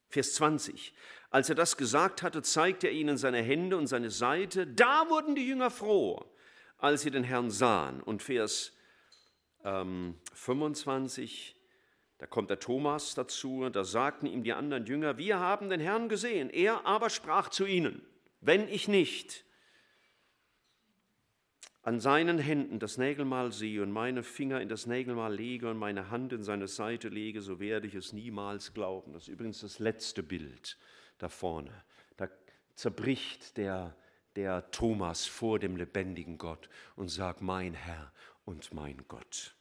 Vers 0.08 0.36
20. 0.36 0.94
Als 1.30 1.50
er 1.50 1.56
das 1.56 1.76
gesagt 1.76 2.24
hatte, 2.24 2.42
zeigte 2.42 2.88
er 2.88 2.94
ihnen 2.94 3.18
seine 3.18 3.42
Hände 3.42 3.76
und 3.76 3.88
seine 3.88 4.12
Seite. 4.12 4.66
Da 4.66 5.10
wurden 5.10 5.36
die 5.36 5.46
Jünger 5.46 5.72
froh, 5.72 6.31
als 6.82 7.04
sie 7.04 7.12
den 7.12 7.24
Herrn 7.24 7.50
sahen. 7.50 8.02
Und 8.02 8.22
Vers 8.22 8.76
ähm, 9.64 10.20
25, 10.34 11.56
da 12.18 12.26
kommt 12.26 12.50
der 12.50 12.60
Thomas 12.60 13.16
dazu, 13.16 13.70
da 13.70 13.84
sagten 13.84 14.26
ihm 14.26 14.44
die 14.44 14.54
anderen 14.54 14.86
Jünger, 14.86 15.18
wir 15.18 15.40
haben 15.40 15.70
den 15.70 15.80
Herrn 15.80 16.10
gesehen. 16.10 16.50
Er 16.50 16.86
aber 16.86 17.10
sprach 17.10 17.50
zu 17.50 17.66
ihnen, 17.66 18.02
wenn 18.42 18.68
ich 18.68 18.88
nicht 18.88 19.46
an 21.84 22.00
seinen 22.00 22.38
Händen 22.38 22.80
das 22.80 22.98
Nägelmal 22.98 23.52
sehe 23.52 23.82
und 23.82 23.92
meine 23.92 24.22
Finger 24.22 24.62
in 24.62 24.70
das 24.70 24.86
Nägelmal 24.86 25.34
lege 25.34 25.70
und 25.70 25.78
meine 25.78 26.12
Hand 26.12 26.32
in 26.32 26.44
seine 26.44 26.68
Seite 26.68 27.10
lege, 27.10 27.42
so 27.42 27.60
werde 27.60 27.88
ich 27.88 27.96
es 27.96 28.14
niemals 28.14 28.74
glauben. 28.74 29.14
Das 29.14 29.24
ist 29.24 29.30
übrigens 29.30 29.62
das 29.62 29.80
letzte 29.80 30.22
Bild 30.22 30.78
da 31.18 31.28
vorne. 31.28 31.84
Da 32.18 32.28
zerbricht 32.76 33.58
der, 33.58 33.96
der 34.36 34.70
Thomas 34.72 35.26
vor 35.26 35.60
dem 35.60 35.76
lebendigen 35.76 36.38
Gott 36.38 36.70
und 36.96 37.10
sagt, 37.10 37.42
mein 37.42 37.74
Herr 37.74 38.12
und 38.46 38.74
mein 38.74 39.04
Gott. 39.08 39.56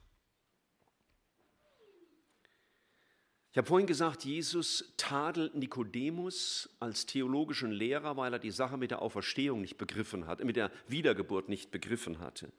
Ich 3.53 3.59
habe 3.59 3.67
vorhin 3.67 3.89
gesagt, 3.89 4.25
Jesus 4.25 4.95
tadelt 4.97 5.57
Nikodemus 5.57 6.69
als 6.79 7.05
theologischen 7.07 7.73
Lehrer, 7.73 8.17
weil 8.17 8.33
er 8.33 8.39
die 8.39 8.53
Sache 8.53 8.77
mit 8.77 8.93
der 8.93 9.03
Auferstehung 9.03 9.61
nicht 9.61 9.77
begriffen 9.77 10.29
hat, 10.29 10.45
mit 10.45 10.55
der 10.55 10.71
Wiedergeburt 10.87 11.49
nicht 11.49 11.73
begriffen 11.73 12.21
hatte. 12.21 12.53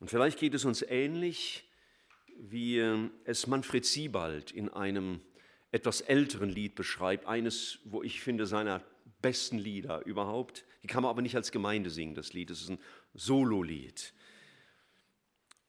Und 0.00 0.10
vielleicht 0.10 0.38
geht 0.38 0.52
es 0.52 0.66
uns 0.66 0.82
ähnlich, 0.82 1.66
wie 2.36 2.78
es 3.24 3.46
Manfred 3.46 3.86
Siebald 3.86 4.50
in 4.50 4.68
einem 4.68 5.22
etwas 5.72 6.02
älteren 6.02 6.50
Lied 6.50 6.74
beschreibt, 6.74 7.26
eines, 7.26 7.80
wo 7.84 8.02
ich 8.02 8.20
finde, 8.20 8.46
seiner 8.46 8.82
besten 9.20 9.58
Lieder 9.58 10.04
überhaupt. 10.04 10.64
Die 10.82 10.86
kann 10.86 11.02
man 11.02 11.10
aber 11.10 11.22
nicht 11.22 11.34
als 11.34 11.50
Gemeinde 11.50 11.90
singen, 11.90 12.14
das 12.14 12.32
Lied. 12.34 12.50
Es 12.50 12.60
ist 12.60 12.68
ein 12.68 12.78
Sololied. 13.14 14.12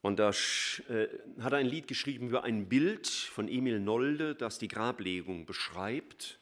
Und 0.02 0.18
da 0.18 0.30
äh, 0.30 1.08
hat 1.40 1.52
er 1.52 1.58
ein 1.58 1.66
Lied 1.66 1.88
geschrieben 1.88 2.28
über 2.28 2.44
ein 2.44 2.68
Bild 2.68 3.06
von 3.08 3.48
Emil 3.48 3.80
Nolde, 3.80 4.34
das 4.34 4.58
die 4.58 4.68
Grablegung 4.68 5.46
beschreibt. 5.46 6.38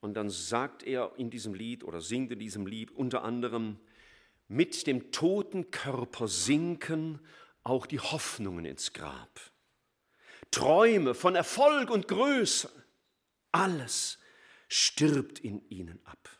Und 0.00 0.14
dann 0.14 0.28
sagt 0.28 0.82
er 0.82 1.12
in 1.16 1.30
diesem 1.30 1.54
Lied 1.54 1.82
oder 1.82 2.02
singt 2.02 2.30
in 2.30 2.38
diesem 2.38 2.66
Lied 2.66 2.90
unter 2.90 3.24
anderem, 3.24 3.78
mit 4.48 4.86
dem 4.86 5.10
toten 5.10 5.70
Körper 5.70 6.28
sinken 6.28 7.20
auch 7.62 7.86
die 7.86 8.00
Hoffnungen 8.00 8.66
ins 8.66 8.92
Grab. 8.92 9.40
Träume 10.50 11.14
von 11.14 11.34
Erfolg 11.34 11.90
und 11.90 12.08
Größe, 12.08 12.70
alles 13.52 14.18
stirbt 14.68 15.38
in 15.38 15.66
ihnen 15.68 16.00
ab. 16.04 16.30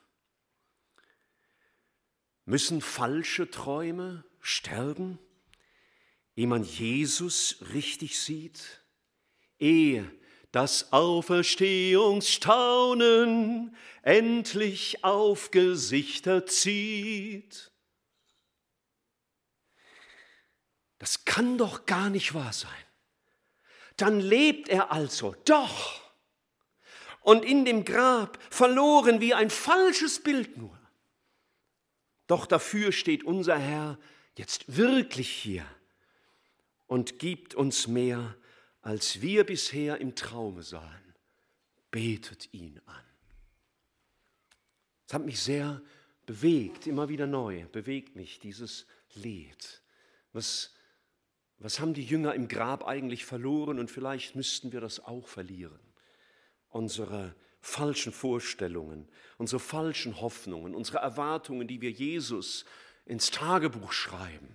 Müssen 2.44 2.80
falsche 2.80 3.50
Träume 3.50 4.24
sterben? 4.40 5.18
ehe 6.34 6.46
man 6.46 6.62
Jesus 6.62 7.56
richtig 7.74 8.18
sieht, 8.20 8.82
ehe 9.58 10.10
das 10.52 10.92
Auferstehungsstaunen 10.92 13.74
endlich 14.02 15.02
auf 15.04 15.50
Gesichter 15.50 16.46
zieht. 16.46 17.72
Das 20.98 21.24
kann 21.24 21.58
doch 21.58 21.86
gar 21.86 22.08
nicht 22.08 22.34
wahr 22.34 22.52
sein. 22.52 22.87
Dann 23.98 24.20
lebt 24.20 24.68
er 24.68 24.90
also 24.90 25.34
doch 25.44 26.00
und 27.20 27.44
in 27.44 27.66
dem 27.66 27.84
Grab 27.84 28.42
verloren 28.50 29.20
wie 29.20 29.34
ein 29.34 29.50
falsches 29.50 30.22
Bild 30.22 30.56
nur. 30.56 30.78
Doch 32.26 32.46
dafür 32.46 32.92
steht 32.92 33.24
unser 33.24 33.58
Herr 33.58 33.98
jetzt 34.36 34.76
wirklich 34.76 35.28
hier 35.28 35.66
und 36.86 37.18
gibt 37.18 37.54
uns 37.54 37.86
mehr, 37.86 38.36
als 38.82 39.20
wir 39.20 39.44
bisher 39.44 40.00
im 40.00 40.14
Traume 40.14 40.62
sahen. 40.62 41.14
Betet 41.90 42.52
ihn 42.54 42.80
an. 42.86 43.04
Es 45.06 45.14
hat 45.14 45.24
mich 45.24 45.40
sehr 45.40 45.82
bewegt, 46.24 46.86
immer 46.86 47.08
wieder 47.08 47.26
neu, 47.26 47.64
bewegt 47.72 48.14
mich 48.14 48.38
dieses 48.38 48.86
Lied. 49.14 49.82
Was, 50.32 50.74
was 51.58 51.80
haben 51.80 51.94
die 51.94 52.04
Jünger 52.04 52.34
im 52.34 52.48
Grab 52.48 52.86
eigentlich 52.86 53.24
verloren 53.24 53.78
und 53.78 53.90
vielleicht 53.90 54.36
müssten 54.36 54.72
wir 54.72 54.80
das 54.80 55.00
auch 55.00 55.26
verlieren. 55.26 55.80
Unsere 56.68 57.34
falschen 57.60 58.12
Vorstellungen, 58.12 59.08
unsere 59.38 59.60
falschen 59.60 60.20
Hoffnungen, 60.20 60.74
unsere 60.74 60.98
Erwartungen, 60.98 61.66
die 61.66 61.80
wir 61.80 61.90
Jesus 61.90 62.64
ins 63.04 63.30
Tagebuch 63.30 63.92
schreiben. 63.92 64.54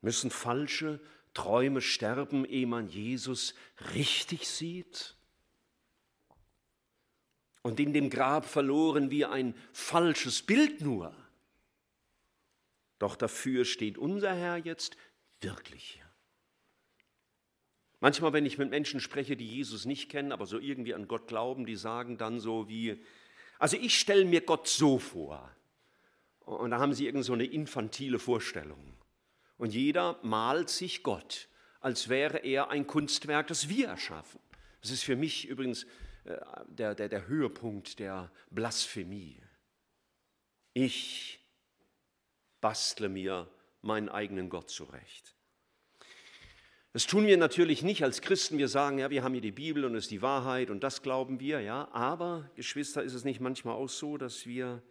Müssen 0.00 0.30
falsche 0.30 1.00
Träume 1.34 1.80
sterben, 1.80 2.44
ehe 2.44 2.66
man 2.66 2.88
Jesus 2.88 3.54
richtig 3.94 4.48
sieht? 4.48 5.16
Und 7.62 7.78
in 7.80 7.92
dem 7.92 8.10
Grab 8.10 8.46
verloren 8.46 9.10
wir 9.10 9.30
ein 9.30 9.54
falsches 9.72 10.42
Bild 10.42 10.80
nur. 10.80 11.14
Doch 12.98 13.16
dafür 13.16 13.64
steht 13.64 13.98
unser 13.98 14.34
Herr 14.34 14.56
jetzt 14.56 14.96
wirklich 15.40 15.84
hier. 15.84 16.08
Manchmal, 18.00 18.32
wenn 18.32 18.46
ich 18.46 18.58
mit 18.58 18.70
Menschen 18.70 19.00
spreche, 19.00 19.36
die 19.36 19.46
Jesus 19.46 19.84
nicht 19.84 20.08
kennen, 20.08 20.30
aber 20.30 20.46
so 20.46 20.58
irgendwie 20.58 20.94
an 20.94 21.08
Gott 21.08 21.26
glauben, 21.26 21.66
die 21.66 21.76
sagen 21.76 22.16
dann 22.16 22.38
so 22.38 22.68
wie, 22.68 23.02
also 23.58 23.76
ich 23.76 23.98
stelle 23.98 24.24
mir 24.24 24.40
Gott 24.40 24.68
so 24.68 24.98
vor. 24.98 25.50
Und 26.40 26.70
da 26.70 26.78
haben 26.78 26.94
sie 26.94 27.06
irgend 27.06 27.24
so 27.24 27.32
eine 27.32 27.44
infantile 27.44 28.18
Vorstellung. 28.18 28.96
Und 29.58 29.74
jeder 29.74 30.18
malt 30.22 30.70
sich 30.70 31.02
Gott, 31.02 31.48
als 31.80 32.08
wäre 32.08 32.38
er 32.38 32.70
ein 32.70 32.86
Kunstwerk, 32.86 33.48
das 33.48 33.68
wir 33.68 33.88
erschaffen. 33.88 34.40
Das 34.80 34.92
ist 34.92 35.02
für 35.02 35.16
mich 35.16 35.48
übrigens 35.48 35.84
äh, 36.24 36.38
der, 36.68 36.94
der, 36.94 37.08
der 37.08 37.26
Höhepunkt 37.26 37.98
der 37.98 38.30
Blasphemie. 38.50 39.42
Ich 40.72 41.37
bastle 42.60 43.08
mir 43.08 43.48
meinen 43.82 44.08
eigenen 44.08 44.50
Gott 44.50 44.70
zurecht. 44.70 45.34
Das 46.92 47.06
tun 47.06 47.26
wir 47.26 47.36
natürlich 47.36 47.82
nicht 47.82 48.02
als 48.02 48.22
Christen. 48.22 48.58
Wir 48.58 48.68
sagen, 48.68 48.98
ja, 48.98 49.10
wir 49.10 49.22
haben 49.22 49.34
hier 49.34 49.42
die 49.42 49.52
Bibel 49.52 49.84
und 49.84 49.94
es 49.94 50.04
ist 50.04 50.10
die 50.10 50.22
Wahrheit 50.22 50.70
und 50.70 50.82
das 50.82 51.02
glauben 51.02 51.38
wir, 51.38 51.60
ja. 51.60 51.88
Aber, 51.92 52.50
Geschwister, 52.56 53.02
ist 53.02 53.14
es 53.14 53.24
nicht 53.24 53.40
manchmal 53.40 53.74
auch 53.74 53.88
so, 53.88 54.16
dass 54.16 54.46
wir 54.46 54.82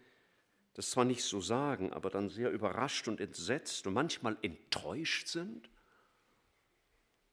das 0.73 0.91
zwar 0.91 1.05
nicht 1.05 1.23
so 1.23 1.41
sagen, 1.41 1.91
aber 1.91 2.11
dann 2.11 2.29
sehr 2.29 2.51
überrascht 2.51 3.07
und 3.07 3.19
entsetzt 3.19 3.87
und 3.87 3.93
manchmal 3.93 4.37
enttäuscht 4.43 5.27
sind, 5.27 5.69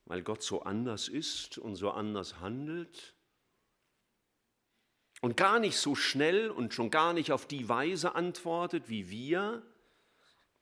weil 0.06 0.22
Gott 0.22 0.42
so 0.42 0.62
anders 0.62 1.08
ist 1.08 1.58
und 1.58 1.76
so 1.76 1.90
anders 1.90 2.40
handelt 2.40 3.14
und 5.20 5.36
gar 5.36 5.58
nicht 5.58 5.76
so 5.76 5.94
schnell 5.94 6.50
und 6.50 6.72
schon 6.72 6.90
gar 6.90 7.12
nicht 7.12 7.32
auf 7.32 7.46
die 7.46 7.68
Weise 7.68 8.14
antwortet, 8.14 8.88
wie 8.88 9.10
wir 9.10 9.62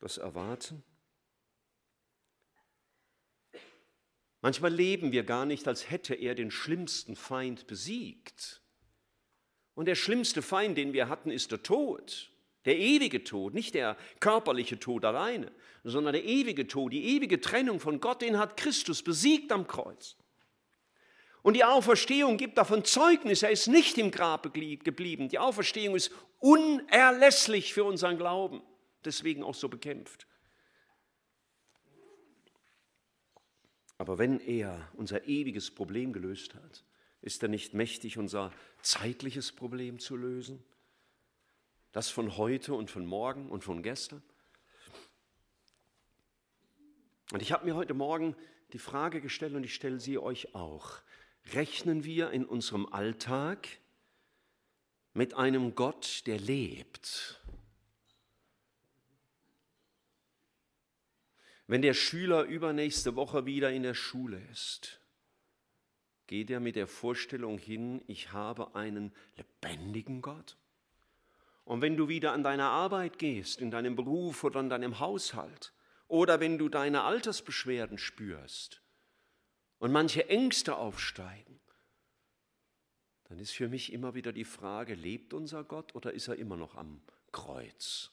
das 0.02 0.18
erwarten? 0.18 0.82
Manchmal 4.40 4.74
leben 4.74 5.12
wir 5.12 5.22
gar 5.22 5.46
nicht, 5.46 5.68
als 5.68 5.90
hätte 5.90 6.14
er 6.14 6.34
den 6.34 6.50
schlimmsten 6.50 7.14
Feind 7.14 7.68
besiegt. 7.68 8.60
Und 9.74 9.86
der 9.86 9.94
schlimmste 9.94 10.42
Feind, 10.42 10.76
den 10.76 10.92
wir 10.92 11.08
hatten, 11.08 11.30
ist 11.30 11.52
der 11.52 11.62
Tod. 11.62 12.30
Der 12.64 12.78
ewige 12.78 13.24
Tod, 13.24 13.54
nicht 13.54 13.74
der 13.74 13.96
körperliche 14.20 14.78
Tod 14.78 15.04
alleine, 15.04 15.50
sondern 15.84 16.12
der 16.12 16.24
ewige 16.24 16.66
Tod, 16.66 16.92
die 16.92 17.16
ewige 17.16 17.40
Trennung 17.40 17.80
von 17.80 18.00
Gott, 18.00 18.22
den 18.22 18.38
hat 18.38 18.56
Christus 18.56 19.02
besiegt 19.02 19.50
am 19.50 19.66
Kreuz. 19.66 20.16
Und 21.42 21.54
die 21.54 21.64
Auferstehung 21.64 22.36
gibt 22.36 22.58
davon 22.58 22.84
Zeugnis, 22.84 23.42
er 23.42 23.50
ist 23.50 23.66
nicht 23.66 23.98
im 23.98 24.12
Grab 24.12 24.52
geblieben. 24.52 25.28
Die 25.28 25.40
Auferstehung 25.40 25.96
ist 25.96 26.12
unerlässlich 26.38 27.74
für 27.74 27.82
unseren 27.82 28.16
Glauben, 28.16 28.62
deswegen 29.04 29.42
auch 29.42 29.54
so 29.54 29.68
bekämpft. 29.68 30.26
Aber 33.98 34.18
wenn 34.18 34.40
er 34.40 34.88
unser 34.94 35.28
ewiges 35.28 35.70
Problem 35.70 36.12
gelöst 36.12 36.54
hat, 36.54 36.84
ist 37.20 37.42
er 37.42 37.48
nicht 37.48 37.72
mächtig, 37.72 38.18
unser 38.18 38.52
zeitliches 38.82 39.52
Problem 39.52 40.00
zu 40.00 40.16
lösen? 40.16 40.62
Das 41.92 42.08
von 42.08 42.36
heute 42.36 42.74
und 42.74 42.90
von 42.90 43.06
morgen 43.06 43.48
und 43.48 43.62
von 43.62 43.82
gestern. 43.82 44.22
Und 47.32 47.42
ich 47.42 47.52
habe 47.52 47.64
mir 47.64 47.76
heute 47.76 47.94
Morgen 47.94 48.34
die 48.72 48.78
Frage 48.78 49.20
gestellt 49.20 49.54
und 49.54 49.64
ich 49.64 49.74
stelle 49.74 50.00
sie 50.00 50.18
euch 50.18 50.54
auch. 50.54 51.00
Rechnen 51.52 52.04
wir 52.04 52.30
in 52.30 52.44
unserem 52.44 52.86
Alltag 52.86 53.68
mit 55.14 55.34
einem 55.34 55.74
Gott, 55.74 56.22
der 56.26 56.38
lebt? 56.38 57.40
Wenn 61.66 61.82
der 61.82 61.94
Schüler 61.94 62.44
übernächste 62.44 63.16
Woche 63.16 63.46
wieder 63.46 63.70
in 63.70 63.82
der 63.82 63.94
Schule 63.94 64.40
ist, 64.50 65.00
geht 66.26 66.50
er 66.50 66.60
mit 66.60 66.76
der 66.76 66.86
Vorstellung 66.86 67.58
hin, 67.58 68.02
ich 68.06 68.32
habe 68.32 68.74
einen 68.74 69.12
lebendigen 69.36 70.22
Gott? 70.22 70.56
Und 71.64 71.80
wenn 71.80 71.96
du 71.96 72.08
wieder 72.08 72.32
an 72.32 72.42
deine 72.42 72.64
Arbeit 72.64 73.18
gehst, 73.18 73.60
in 73.60 73.70
deinem 73.70 73.94
Beruf 73.94 74.42
oder 74.42 74.60
in 74.60 74.68
deinem 74.68 74.98
Haushalt, 74.98 75.72
oder 76.08 76.40
wenn 76.40 76.58
du 76.58 76.68
deine 76.68 77.04
Altersbeschwerden 77.04 77.96
spürst 77.96 78.82
und 79.78 79.92
manche 79.92 80.28
Ängste 80.28 80.76
aufsteigen, 80.76 81.60
dann 83.24 83.38
ist 83.38 83.52
für 83.52 83.68
mich 83.68 83.92
immer 83.94 84.14
wieder 84.14 84.32
die 84.32 84.44
Frage, 84.44 84.94
lebt 84.94 85.32
unser 85.32 85.64
Gott 85.64 85.94
oder 85.94 86.12
ist 86.12 86.28
er 86.28 86.36
immer 86.36 86.58
noch 86.58 86.74
am 86.74 87.02
Kreuz? 87.30 88.10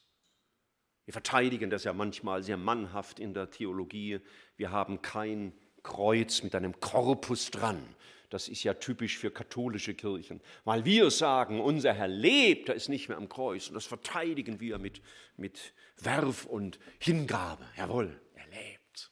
Wir 1.10 1.12
verteidigen 1.12 1.70
das 1.70 1.82
ja 1.82 1.92
manchmal 1.92 2.44
sehr 2.44 2.56
mannhaft 2.56 3.18
in 3.18 3.34
der 3.34 3.50
Theologie. 3.50 4.20
Wir 4.56 4.70
haben 4.70 5.02
kein 5.02 5.52
Kreuz 5.82 6.44
mit 6.44 6.54
einem 6.54 6.78
Korpus 6.78 7.50
dran, 7.50 7.82
das 8.28 8.46
ist 8.46 8.62
ja 8.62 8.74
typisch 8.74 9.18
für 9.18 9.32
katholische 9.32 9.94
Kirchen, 9.94 10.40
weil 10.62 10.84
wir 10.84 11.10
sagen, 11.10 11.60
unser 11.60 11.94
Herr 11.94 12.06
lebt, 12.06 12.68
er 12.68 12.76
ist 12.76 12.88
nicht 12.88 13.08
mehr 13.08 13.18
am 13.18 13.28
Kreuz. 13.28 13.66
Und 13.66 13.74
das 13.74 13.86
verteidigen 13.86 14.60
wir 14.60 14.78
mit, 14.78 15.02
mit 15.36 15.74
Werf 15.96 16.44
und 16.44 16.78
Hingabe. 17.00 17.66
Jawohl, 17.76 18.20
er 18.34 18.46
lebt. 18.46 19.10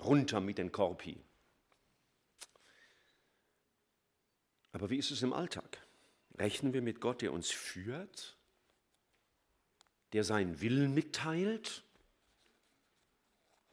Runter 0.00 0.40
mit 0.40 0.58
den 0.58 0.70
Korpi. 0.70 1.18
Aber 4.70 4.90
wie 4.90 4.98
ist 4.98 5.10
es 5.10 5.24
im 5.24 5.32
Alltag? 5.32 5.84
Rechnen 6.38 6.72
wir 6.72 6.82
mit 6.82 7.00
Gott, 7.00 7.20
der 7.20 7.32
uns 7.32 7.50
führt, 7.50 8.35
der 10.16 10.24
seinen 10.24 10.60
Willen 10.60 10.94
mitteilt? 10.94 11.84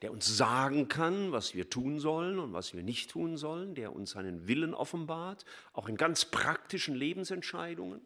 der 0.04 0.12
uns 0.12 0.36
sagen 0.36 0.86
kann, 0.88 1.32
was 1.32 1.54
wir 1.54 1.70
tun 1.70 1.98
sollen 1.98 2.38
und 2.38 2.52
was 2.52 2.74
wir 2.74 2.82
nicht 2.82 3.10
tun 3.10 3.38
sollen, 3.38 3.74
der 3.74 3.94
uns 3.94 4.10
seinen 4.10 4.46
Willen 4.46 4.74
offenbart, 4.74 5.46
auch 5.72 5.88
in 5.88 5.96
ganz 5.96 6.26
praktischen 6.26 6.94
Lebensentscheidungen, 6.94 8.02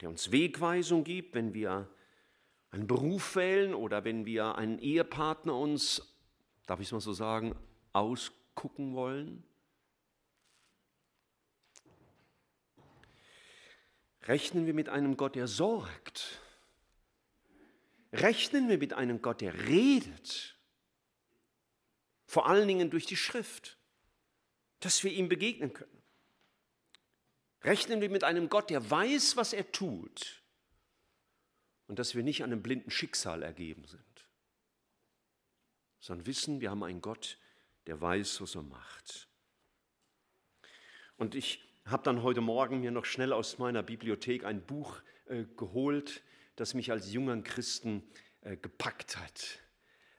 der 0.00 0.08
uns 0.08 0.32
Wegweisung 0.32 1.04
gibt, 1.04 1.34
wenn 1.34 1.52
wir 1.52 1.86
einen 2.70 2.86
Beruf 2.86 3.36
wählen 3.36 3.74
oder 3.74 4.04
wenn 4.04 4.24
wir 4.24 4.54
einen 4.54 4.78
Ehepartner 4.78 5.54
uns, 5.54 6.16
darf 6.64 6.80
ich 6.80 6.86
es 6.86 6.92
mal 6.92 7.00
so 7.00 7.12
sagen, 7.12 7.54
ausgucken 7.92 8.94
wollen. 8.94 9.44
Rechnen 14.22 14.64
wir 14.64 14.72
mit 14.72 14.88
einem 14.88 15.18
Gott, 15.18 15.34
der 15.34 15.46
sorgt. 15.46 16.40
Rechnen 18.12 18.68
wir 18.68 18.78
mit 18.78 18.92
einem 18.92 19.22
Gott, 19.22 19.40
der 19.40 19.54
redet 19.66 20.56
vor 22.26 22.46
allen 22.46 22.68
Dingen 22.68 22.90
durch 22.90 23.06
die 23.06 23.16
Schrift, 23.16 23.76
dass 24.80 25.02
wir 25.04 25.12
ihm 25.12 25.28
begegnen 25.28 25.72
können. 25.72 26.02
Rechnen 27.62 28.00
wir 28.00 28.08
mit 28.08 28.24
einem 28.24 28.48
Gott, 28.48 28.70
der 28.70 28.88
weiß, 28.88 29.36
was 29.36 29.52
er 29.52 29.70
tut 29.70 30.42
und 31.88 31.98
dass 31.98 32.14
wir 32.14 32.22
nicht 32.22 32.42
einem 32.42 32.62
blinden 32.62 32.90
Schicksal 32.90 33.42
ergeben 33.42 33.84
sind, 33.84 34.26
sondern 35.98 36.26
wissen, 36.26 36.60
wir 36.60 36.70
haben 36.70 36.84
einen 36.84 37.02
Gott, 37.02 37.36
der 37.86 38.00
weiß, 38.00 38.40
was 38.40 38.54
er 38.54 38.62
macht. 38.62 39.28
Und 41.16 41.34
ich 41.34 41.62
habe 41.84 42.02
dann 42.04 42.22
heute 42.22 42.40
Morgen 42.40 42.80
mir 42.80 42.92
noch 42.92 43.04
schnell 43.04 43.32
aus 43.32 43.58
meiner 43.58 43.82
Bibliothek 43.82 44.44
ein 44.44 44.64
Buch 44.64 45.02
äh, 45.26 45.44
geholt, 45.56 46.22
das 46.56 46.74
mich 46.74 46.90
als 46.90 47.12
jungen 47.12 47.44
Christen 47.44 48.02
äh, 48.42 48.56
gepackt 48.56 49.16
hat. 49.16 49.58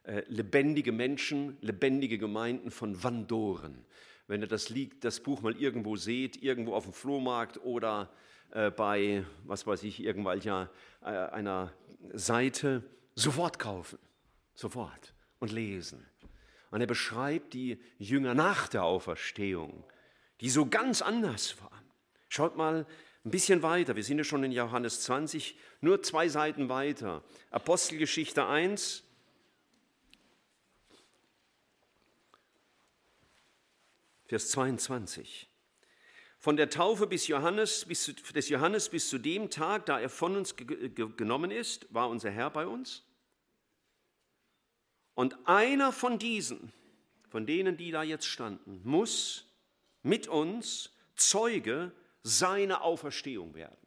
Äh, 0.03 0.23
lebendige 0.27 0.91
Menschen, 0.91 1.57
lebendige 1.61 2.17
Gemeinden 2.17 2.71
von 2.71 3.03
Vandoren. 3.03 3.85
Wenn 4.27 4.41
ihr 4.41 4.47
das, 4.47 4.69
liegt, 4.69 5.03
das 5.03 5.19
Buch 5.19 5.41
mal 5.41 5.55
irgendwo 5.55 5.95
seht, 5.95 6.41
irgendwo 6.41 6.73
auf 6.73 6.85
dem 6.85 6.93
Flohmarkt 6.93 7.57
oder 7.63 8.11
äh, 8.51 8.71
bei, 8.71 9.25
was 9.43 9.67
weiß 9.67 9.83
ich, 9.83 10.01
irgendwelcher 10.03 10.71
äh, 11.01 11.05
einer 11.05 11.73
Seite, 12.13 12.83
sofort 13.15 13.59
kaufen, 13.59 13.99
sofort 14.53 15.13
und 15.39 15.51
lesen. 15.51 16.05
Und 16.71 16.81
er 16.81 16.87
beschreibt 16.87 17.53
die 17.53 17.79
Jünger 17.97 18.33
nach 18.33 18.67
der 18.67 18.83
Auferstehung, 18.83 19.83
die 20.39 20.49
so 20.49 20.65
ganz 20.65 21.01
anders 21.01 21.61
waren. 21.61 21.85
Schaut 22.29 22.55
mal 22.55 22.87
ein 23.23 23.31
bisschen 23.31 23.61
weiter, 23.61 23.95
wir 23.95 24.03
sind 24.03 24.17
ja 24.17 24.23
schon 24.23 24.43
in 24.43 24.51
Johannes 24.51 25.01
20, 25.01 25.55
nur 25.81 26.01
zwei 26.01 26.27
Seiten 26.27 26.69
weiter. 26.69 27.23
Apostelgeschichte 27.51 28.45
1, 28.45 29.03
Vers 34.25 34.49
22. 34.51 35.49
Von 36.39 36.55
der 36.55 36.69
Taufe 36.69 37.05
bis 37.05 37.27
Johannes, 37.27 37.85
bis, 37.85 38.05
des 38.33 38.49
Johannes 38.49 38.89
bis 38.89 39.09
zu 39.09 39.19
dem 39.19 39.49
Tag, 39.49 39.85
da 39.85 39.99
er 39.99 40.09
von 40.09 40.37
uns 40.37 40.55
genommen 40.55 41.51
ist, 41.51 41.93
war 41.93 42.09
unser 42.09 42.31
Herr 42.31 42.49
bei 42.49 42.65
uns. 42.65 43.03
Und 45.13 45.37
einer 45.47 45.91
von 45.91 46.17
diesen, 46.17 46.71
von 47.29 47.45
denen, 47.45 47.77
die 47.77 47.91
da 47.91 48.01
jetzt 48.01 48.25
standen, 48.25 48.81
muss 48.83 49.45
mit 50.01 50.27
uns 50.27 50.91
Zeuge 51.15 51.91
seiner 52.23 52.81
Auferstehung 52.83 53.53
werden. 53.53 53.77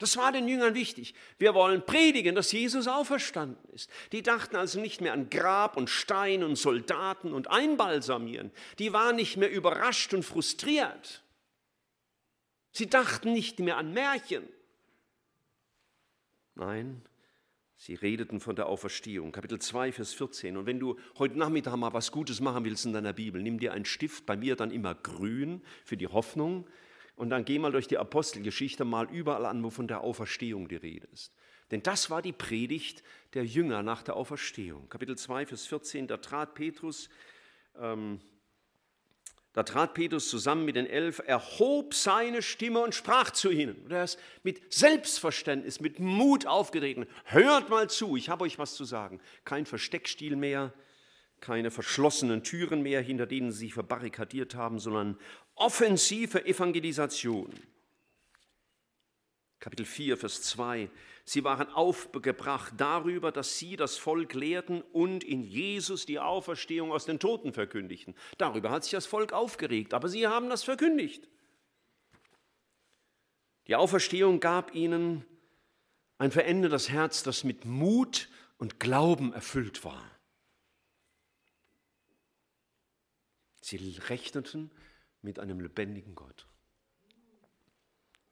Das 0.00 0.16
war 0.16 0.32
den 0.32 0.48
Jüngern 0.48 0.74
wichtig. 0.74 1.14
Wir 1.36 1.54
wollen 1.54 1.84
predigen, 1.84 2.34
dass 2.34 2.52
Jesus 2.52 2.88
auferstanden 2.88 3.62
ist. 3.72 3.90
Die 4.12 4.22
dachten 4.22 4.56
also 4.56 4.80
nicht 4.80 5.02
mehr 5.02 5.12
an 5.12 5.28
Grab 5.28 5.76
und 5.76 5.90
Stein 5.90 6.42
und 6.42 6.56
Soldaten 6.56 7.34
und 7.34 7.48
Einbalsamieren. 7.50 8.50
Die 8.78 8.94
waren 8.94 9.16
nicht 9.16 9.36
mehr 9.36 9.50
überrascht 9.50 10.14
und 10.14 10.22
frustriert. 10.22 11.22
Sie 12.72 12.88
dachten 12.88 13.34
nicht 13.34 13.58
mehr 13.58 13.76
an 13.76 13.92
Märchen. 13.92 14.48
Nein, 16.54 17.02
sie 17.76 17.94
redeten 17.94 18.40
von 18.40 18.56
der 18.56 18.66
Auferstehung. 18.66 19.32
Kapitel 19.32 19.58
2, 19.58 19.92
Vers 19.92 20.14
14. 20.14 20.56
Und 20.56 20.64
wenn 20.64 20.80
du 20.80 20.98
heute 21.18 21.38
Nachmittag 21.38 21.76
mal 21.76 21.92
was 21.92 22.10
Gutes 22.10 22.40
machen 22.40 22.64
willst 22.64 22.86
in 22.86 22.94
deiner 22.94 23.12
Bibel, 23.12 23.42
nimm 23.42 23.58
dir 23.58 23.74
einen 23.74 23.84
Stift, 23.84 24.24
bei 24.24 24.36
mir 24.36 24.56
dann 24.56 24.70
immer 24.70 24.94
grün 24.94 25.62
für 25.84 25.98
die 25.98 26.08
Hoffnung 26.08 26.66
und 27.20 27.28
dann 27.28 27.44
geh 27.44 27.58
mal 27.58 27.70
durch 27.70 27.86
die 27.86 27.98
Apostelgeschichte 27.98 28.86
mal 28.86 29.06
überall 29.10 29.44
an, 29.44 29.62
wo 29.62 29.68
von 29.68 29.86
der 29.86 30.00
Auferstehung 30.00 30.68
die 30.68 30.76
Rede 30.76 31.06
ist. 31.12 31.34
Denn 31.70 31.82
das 31.82 32.08
war 32.08 32.22
die 32.22 32.32
Predigt 32.32 33.02
der 33.34 33.44
Jünger 33.44 33.82
nach 33.82 34.02
der 34.02 34.16
Auferstehung. 34.16 34.88
Kapitel 34.88 35.18
2, 35.18 35.44
Vers 35.44 35.66
14, 35.66 36.06
da 36.06 36.16
trat 36.16 36.54
Petrus, 36.54 37.10
ähm, 37.78 38.22
da 39.52 39.64
trat 39.64 39.92
Petrus 39.92 40.30
zusammen 40.30 40.64
mit 40.64 40.76
den 40.76 40.86
Elf, 40.86 41.20
erhob 41.26 41.92
seine 41.92 42.40
Stimme 42.40 42.80
und 42.80 42.94
sprach 42.94 43.32
zu 43.32 43.50
ihnen. 43.50 43.76
Und 43.84 43.92
er 43.92 44.04
ist 44.04 44.18
mit 44.42 44.72
Selbstverständnis, 44.72 45.78
mit 45.78 45.98
Mut 45.98 46.46
aufgetreten. 46.46 47.04
Hört 47.24 47.68
mal 47.68 47.90
zu, 47.90 48.16
ich 48.16 48.30
habe 48.30 48.44
euch 48.44 48.58
was 48.58 48.76
zu 48.76 48.84
sagen. 48.84 49.20
Kein 49.44 49.66
Versteckstil 49.66 50.36
mehr, 50.36 50.72
keine 51.40 51.70
verschlossenen 51.70 52.42
Türen 52.42 52.82
mehr, 52.82 53.02
hinter 53.02 53.26
denen 53.26 53.52
sie 53.52 53.66
sich 53.66 53.74
verbarrikadiert 53.74 54.54
haben, 54.54 54.78
sondern 54.78 55.18
offensive 55.60 56.44
Evangelisation. 56.44 57.52
Kapitel 59.60 59.84
4, 59.84 60.16
Vers 60.16 60.42
2. 60.42 60.90
Sie 61.24 61.44
waren 61.44 61.68
aufgebracht 61.68 62.72
darüber, 62.78 63.30
dass 63.30 63.58
sie 63.58 63.76
das 63.76 63.98
Volk 63.98 64.32
lehrten 64.32 64.80
und 64.80 65.22
in 65.22 65.44
Jesus 65.44 66.06
die 66.06 66.18
Auferstehung 66.18 66.90
aus 66.92 67.04
den 67.04 67.20
Toten 67.20 67.52
verkündigten. 67.52 68.14
Darüber 68.38 68.70
hat 68.70 68.84
sich 68.84 68.92
das 68.92 69.06
Volk 69.06 69.34
aufgeregt, 69.34 69.92
aber 69.92 70.08
sie 70.08 70.26
haben 70.26 70.48
das 70.48 70.64
verkündigt. 70.64 71.28
Die 73.66 73.76
Auferstehung 73.76 74.40
gab 74.40 74.74
ihnen 74.74 75.24
ein 76.16 76.32
verändertes 76.32 76.88
Herz, 76.88 77.22
das 77.22 77.44
mit 77.44 77.66
Mut 77.66 78.28
und 78.56 78.80
Glauben 78.80 79.32
erfüllt 79.32 79.84
war. 79.84 80.10
Sie 83.60 83.76
rechneten 84.08 84.70
mit 85.22 85.38
einem 85.38 85.60
lebendigen 85.60 86.14
Gott. 86.14 86.46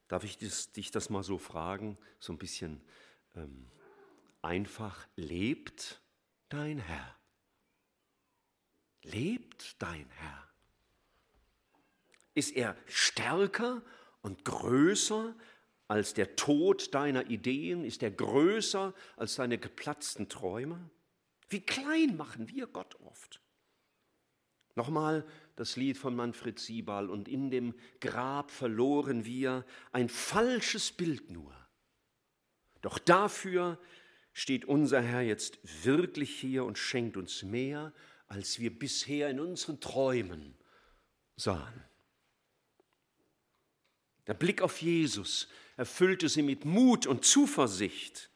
Darf 0.08 0.24
ich 0.24 0.38
dich 0.38 0.90
das 0.90 1.10
mal 1.10 1.22
so 1.22 1.38
fragen, 1.38 1.98
so 2.18 2.32
ein 2.32 2.38
bisschen 2.38 2.80
ähm, 3.36 3.70
einfach, 4.40 5.06
lebt 5.16 6.00
dein 6.48 6.78
Herr? 6.78 7.14
Lebt 9.02 9.80
dein 9.82 10.08
Herr? 10.10 10.48
Ist 12.34 12.56
er 12.56 12.76
stärker 12.86 13.82
und 14.22 14.44
größer 14.44 15.34
als 15.88 16.14
der 16.14 16.36
Tod 16.36 16.94
deiner 16.94 17.26
Ideen? 17.26 17.84
Ist 17.84 18.02
er 18.02 18.10
größer 18.10 18.94
als 19.16 19.36
deine 19.36 19.58
geplatzten 19.58 20.28
Träume? 20.28 20.90
Wie 21.48 21.60
klein 21.60 22.16
machen 22.16 22.48
wir 22.48 22.66
Gott 22.66 22.94
oft? 23.00 23.40
Nochmal 24.74 25.26
das 25.58 25.76
Lied 25.76 25.98
von 25.98 26.14
Manfred 26.14 26.58
Siebal 26.58 27.10
und 27.10 27.26
in 27.26 27.50
dem 27.50 27.74
Grab 28.00 28.50
verloren 28.50 29.24
wir 29.24 29.64
ein 29.90 30.08
falsches 30.08 30.92
Bild 30.92 31.30
nur. 31.30 31.52
Doch 32.80 32.98
dafür 32.98 33.78
steht 34.32 34.64
unser 34.66 35.00
Herr 35.00 35.22
jetzt 35.22 35.58
wirklich 35.84 36.30
hier 36.30 36.64
und 36.64 36.78
schenkt 36.78 37.16
uns 37.16 37.42
mehr, 37.42 37.92
als 38.28 38.60
wir 38.60 38.76
bisher 38.76 39.30
in 39.30 39.40
unseren 39.40 39.80
Träumen 39.80 40.54
sahen. 41.34 41.82
Der 44.28 44.34
Blick 44.34 44.62
auf 44.62 44.80
Jesus 44.80 45.48
erfüllte 45.76 46.28
sie 46.28 46.42
mit 46.42 46.64
Mut 46.64 47.06
und 47.06 47.24
Zuversicht. 47.24 48.30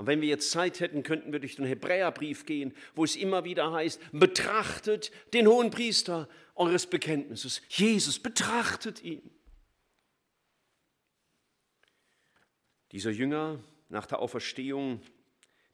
Und 0.00 0.06
wenn 0.06 0.22
wir 0.22 0.28
jetzt 0.28 0.50
Zeit 0.50 0.80
hätten, 0.80 1.02
könnten 1.02 1.30
wir 1.30 1.40
durch 1.40 1.56
den 1.56 1.66
Hebräerbrief 1.66 2.46
gehen, 2.46 2.72
wo 2.94 3.04
es 3.04 3.16
immer 3.16 3.44
wieder 3.44 3.70
heißt, 3.70 4.00
betrachtet 4.12 5.12
den 5.34 5.46
hohen 5.46 5.70
Priester 5.70 6.26
eures 6.54 6.86
Bekenntnisses. 6.86 7.60
Jesus, 7.68 8.18
betrachtet 8.18 9.04
ihn. 9.04 9.20
Diese 12.92 13.10
Jünger 13.10 13.60
nach 13.90 14.06
der 14.06 14.20
Auferstehung, 14.20 15.02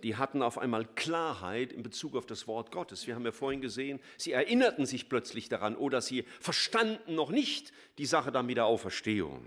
die 0.03 0.17
hatten 0.17 0.43
auf 0.43 0.59
einmal 0.59 0.87
Klarheit 0.97 1.73
in 1.73 1.85
Bezug 1.85 2.17
auf 2.17 2.27
das 2.27 2.49
Wort 2.49 2.73
Gottes. 2.73 3.07
Wir 3.07 3.15
haben 3.15 3.25
ja 3.25 3.31
vorhin 3.31 3.61
gesehen, 3.61 4.01
sie 4.17 4.33
erinnerten 4.33 4.87
sich 4.87 5.09
plötzlich 5.09 5.49
daran 5.49 5.77
oder 5.77 6.01
sie 6.01 6.25
verstanden 6.41 7.15
noch 7.15 7.31
nicht 7.31 7.73
die 7.99 8.07
Sache 8.07 8.33
dann 8.33 8.47
mit 8.47 8.57
der 8.57 8.67
Auferstehung. 8.67 9.47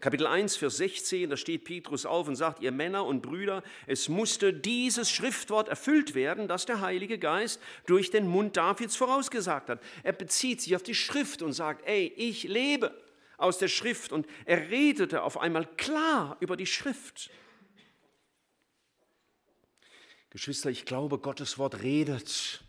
Kapitel 0.00 0.26
1, 0.26 0.56
Vers 0.56 0.78
16, 0.78 1.28
da 1.28 1.36
steht 1.36 1.64
Petrus 1.64 2.06
auf 2.06 2.26
und 2.26 2.34
sagt, 2.34 2.62
ihr 2.62 2.72
Männer 2.72 3.04
und 3.04 3.20
Brüder, 3.20 3.62
es 3.86 4.08
musste 4.08 4.54
dieses 4.54 5.10
Schriftwort 5.10 5.68
erfüllt 5.68 6.14
werden, 6.14 6.48
das 6.48 6.64
der 6.64 6.80
Heilige 6.80 7.18
Geist 7.18 7.60
durch 7.84 8.10
den 8.10 8.26
Mund 8.26 8.56
Davids 8.56 8.96
vorausgesagt 8.96 9.68
hat. 9.68 9.82
Er 10.02 10.12
bezieht 10.12 10.62
sich 10.62 10.74
auf 10.74 10.82
die 10.82 10.94
Schrift 10.94 11.42
und 11.42 11.52
sagt, 11.52 11.86
ey, 11.86 12.10
ich 12.16 12.44
lebe 12.44 12.94
aus 13.36 13.58
der 13.58 13.68
Schrift. 13.68 14.10
Und 14.12 14.26
er 14.46 14.70
redete 14.70 15.22
auf 15.22 15.38
einmal 15.38 15.66
klar 15.76 16.38
über 16.40 16.56
die 16.56 16.66
Schrift. 16.66 17.30
Geschwister, 20.30 20.70
ich 20.70 20.86
glaube, 20.86 21.18
Gottes 21.18 21.58
Wort 21.58 21.82
redet. 21.82 22.64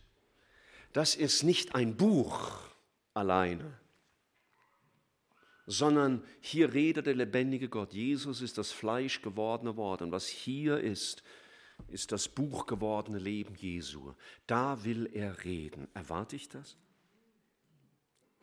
Das 0.91 1.15
ist 1.15 1.44
nicht 1.44 1.76
ein 1.76 1.96
Buch 1.96 2.58
alleine 3.13 3.81
sondern 5.72 6.22
hier 6.42 6.74
redet 6.74 7.06
der 7.06 7.16
lebendige 7.16 7.70
Gott. 7.70 7.94
Jesus 7.94 8.42
ist 8.42 8.58
das 8.58 8.72
Fleisch 8.72 9.22
gewordene 9.22 9.78
Wort 9.78 10.02
und 10.02 10.12
was 10.12 10.28
hier 10.28 10.80
ist, 10.80 11.24
ist 11.88 12.12
das 12.12 12.28
Buch 12.28 12.66
gewordene 12.66 13.20
Leben 13.20 13.56
Jesu. 13.56 14.14
Da 14.48 14.84
will 14.84 15.10
er 15.14 15.46
reden. 15.46 15.88
Erwarte 15.94 16.36
ich 16.36 16.50
das? 16.50 16.78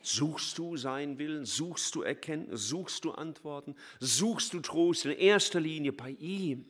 Suchst 0.00 0.56
du 0.56 0.78
seinen 0.78 1.18
Willen? 1.18 1.44
Suchst 1.44 1.94
du 1.94 2.02
Erkenntnis? 2.02 2.66
Suchst 2.66 3.04
du 3.04 3.10
Antworten? 3.12 3.74
Suchst 4.00 4.54
du 4.54 4.60
Trost 4.60 5.04
in 5.04 5.12
erster 5.12 5.60
Linie 5.60 5.92
bei 5.92 6.10
ihm? 6.12 6.64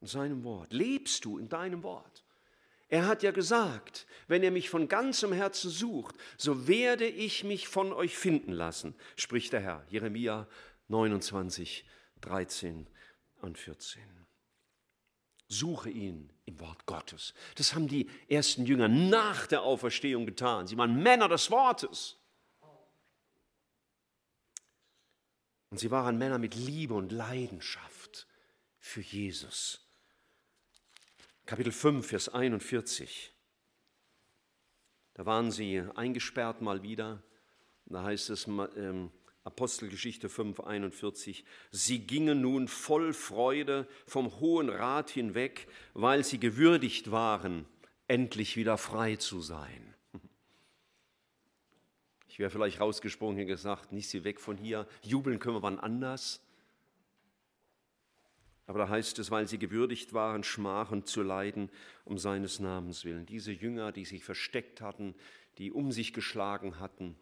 In 0.00 0.06
seinem 0.06 0.42
Wort. 0.42 0.72
Lebst 0.72 1.24
du 1.26 1.36
in 1.36 1.50
deinem 1.50 1.82
Wort? 1.82 2.24
Er 2.88 3.06
hat 3.06 3.22
ja 3.22 3.32
gesagt, 3.32 4.06
wenn 4.28 4.42
ihr 4.42 4.50
mich 4.50 4.70
von 4.70 4.88
ganzem 4.88 5.32
Herzen 5.32 5.70
sucht, 5.70 6.14
so 6.36 6.68
werde 6.68 7.06
ich 7.06 7.42
mich 7.42 7.68
von 7.68 7.92
euch 7.92 8.16
finden 8.16 8.52
lassen, 8.52 8.94
spricht 9.16 9.52
der 9.52 9.60
Herr. 9.60 9.84
Jeremia 9.88 10.46
29, 10.88 11.84
13 12.20 12.88
und 13.40 13.58
14. 13.58 14.02
Suche 15.48 15.90
ihn 15.90 16.32
im 16.44 16.58
Wort 16.60 16.86
Gottes. 16.86 17.34
Das 17.56 17.74
haben 17.74 17.88
die 17.88 18.08
ersten 18.28 18.66
Jünger 18.66 18.88
nach 18.88 19.46
der 19.46 19.62
Auferstehung 19.62 20.26
getan. 20.26 20.66
Sie 20.66 20.76
waren 20.76 21.02
Männer 21.02 21.28
des 21.28 21.50
Wortes. 21.50 22.16
Und 25.70 25.78
sie 25.78 25.90
waren 25.90 26.18
Männer 26.18 26.38
mit 26.38 26.54
Liebe 26.54 26.94
und 26.94 27.12
Leidenschaft 27.12 28.26
für 28.78 29.00
Jesus. 29.00 29.85
Kapitel 31.46 31.70
5, 31.70 32.04
Vers 32.04 32.28
41. 32.28 33.32
Da 35.14 35.26
waren 35.26 35.52
sie 35.52 35.80
eingesperrt 35.94 36.60
mal 36.60 36.82
wieder. 36.82 37.22
Da 37.84 38.02
heißt 38.02 38.30
es 38.30 38.48
ähm, 38.48 39.12
Apostelgeschichte 39.44 40.28
5, 40.28 40.58
41. 40.58 41.44
Sie 41.70 42.00
gingen 42.00 42.40
nun 42.40 42.66
voll 42.66 43.12
Freude 43.12 43.86
vom 44.08 44.40
Hohen 44.40 44.68
Rat 44.68 45.08
hinweg, 45.08 45.68
weil 45.94 46.24
sie 46.24 46.40
gewürdigt 46.40 47.12
waren, 47.12 47.64
endlich 48.08 48.56
wieder 48.56 48.76
frei 48.76 49.14
zu 49.14 49.40
sein. 49.40 49.94
Ich 52.26 52.40
wäre 52.40 52.50
vielleicht 52.50 52.80
rausgesprungen 52.80 53.40
und 53.40 53.46
gesagt, 53.46 53.92
nicht 53.92 54.08
sie 54.08 54.24
weg 54.24 54.40
von 54.40 54.56
hier, 54.56 54.88
jubeln 55.00 55.38
können 55.38 55.56
wir 55.56 55.62
wann 55.62 55.78
anders. 55.78 56.45
Aber 58.66 58.80
da 58.80 58.88
heißt 58.88 59.18
es, 59.20 59.30
weil 59.30 59.46
sie 59.46 59.58
gewürdigt 59.58 60.12
waren, 60.12 60.42
Schmachen 60.42 61.04
zu 61.04 61.22
leiden 61.22 61.70
um 62.04 62.18
seines 62.18 62.58
Namens 62.58 63.04
willen. 63.04 63.26
Diese 63.26 63.52
Jünger, 63.52 63.92
die 63.92 64.04
sich 64.04 64.24
versteckt 64.24 64.80
hatten, 64.80 65.14
die 65.58 65.70
um 65.70 65.92
sich 65.92 66.12
geschlagen 66.12 66.80
hatten, 66.80 67.16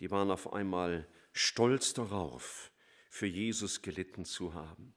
die 0.00 0.10
waren 0.10 0.30
auf 0.30 0.52
einmal 0.52 1.08
stolz 1.32 1.92
darauf, 1.92 2.70
für 3.10 3.26
Jesus 3.26 3.82
gelitten 3.82 4.24
zu 4.24 4.54
haben. 4.54 4.94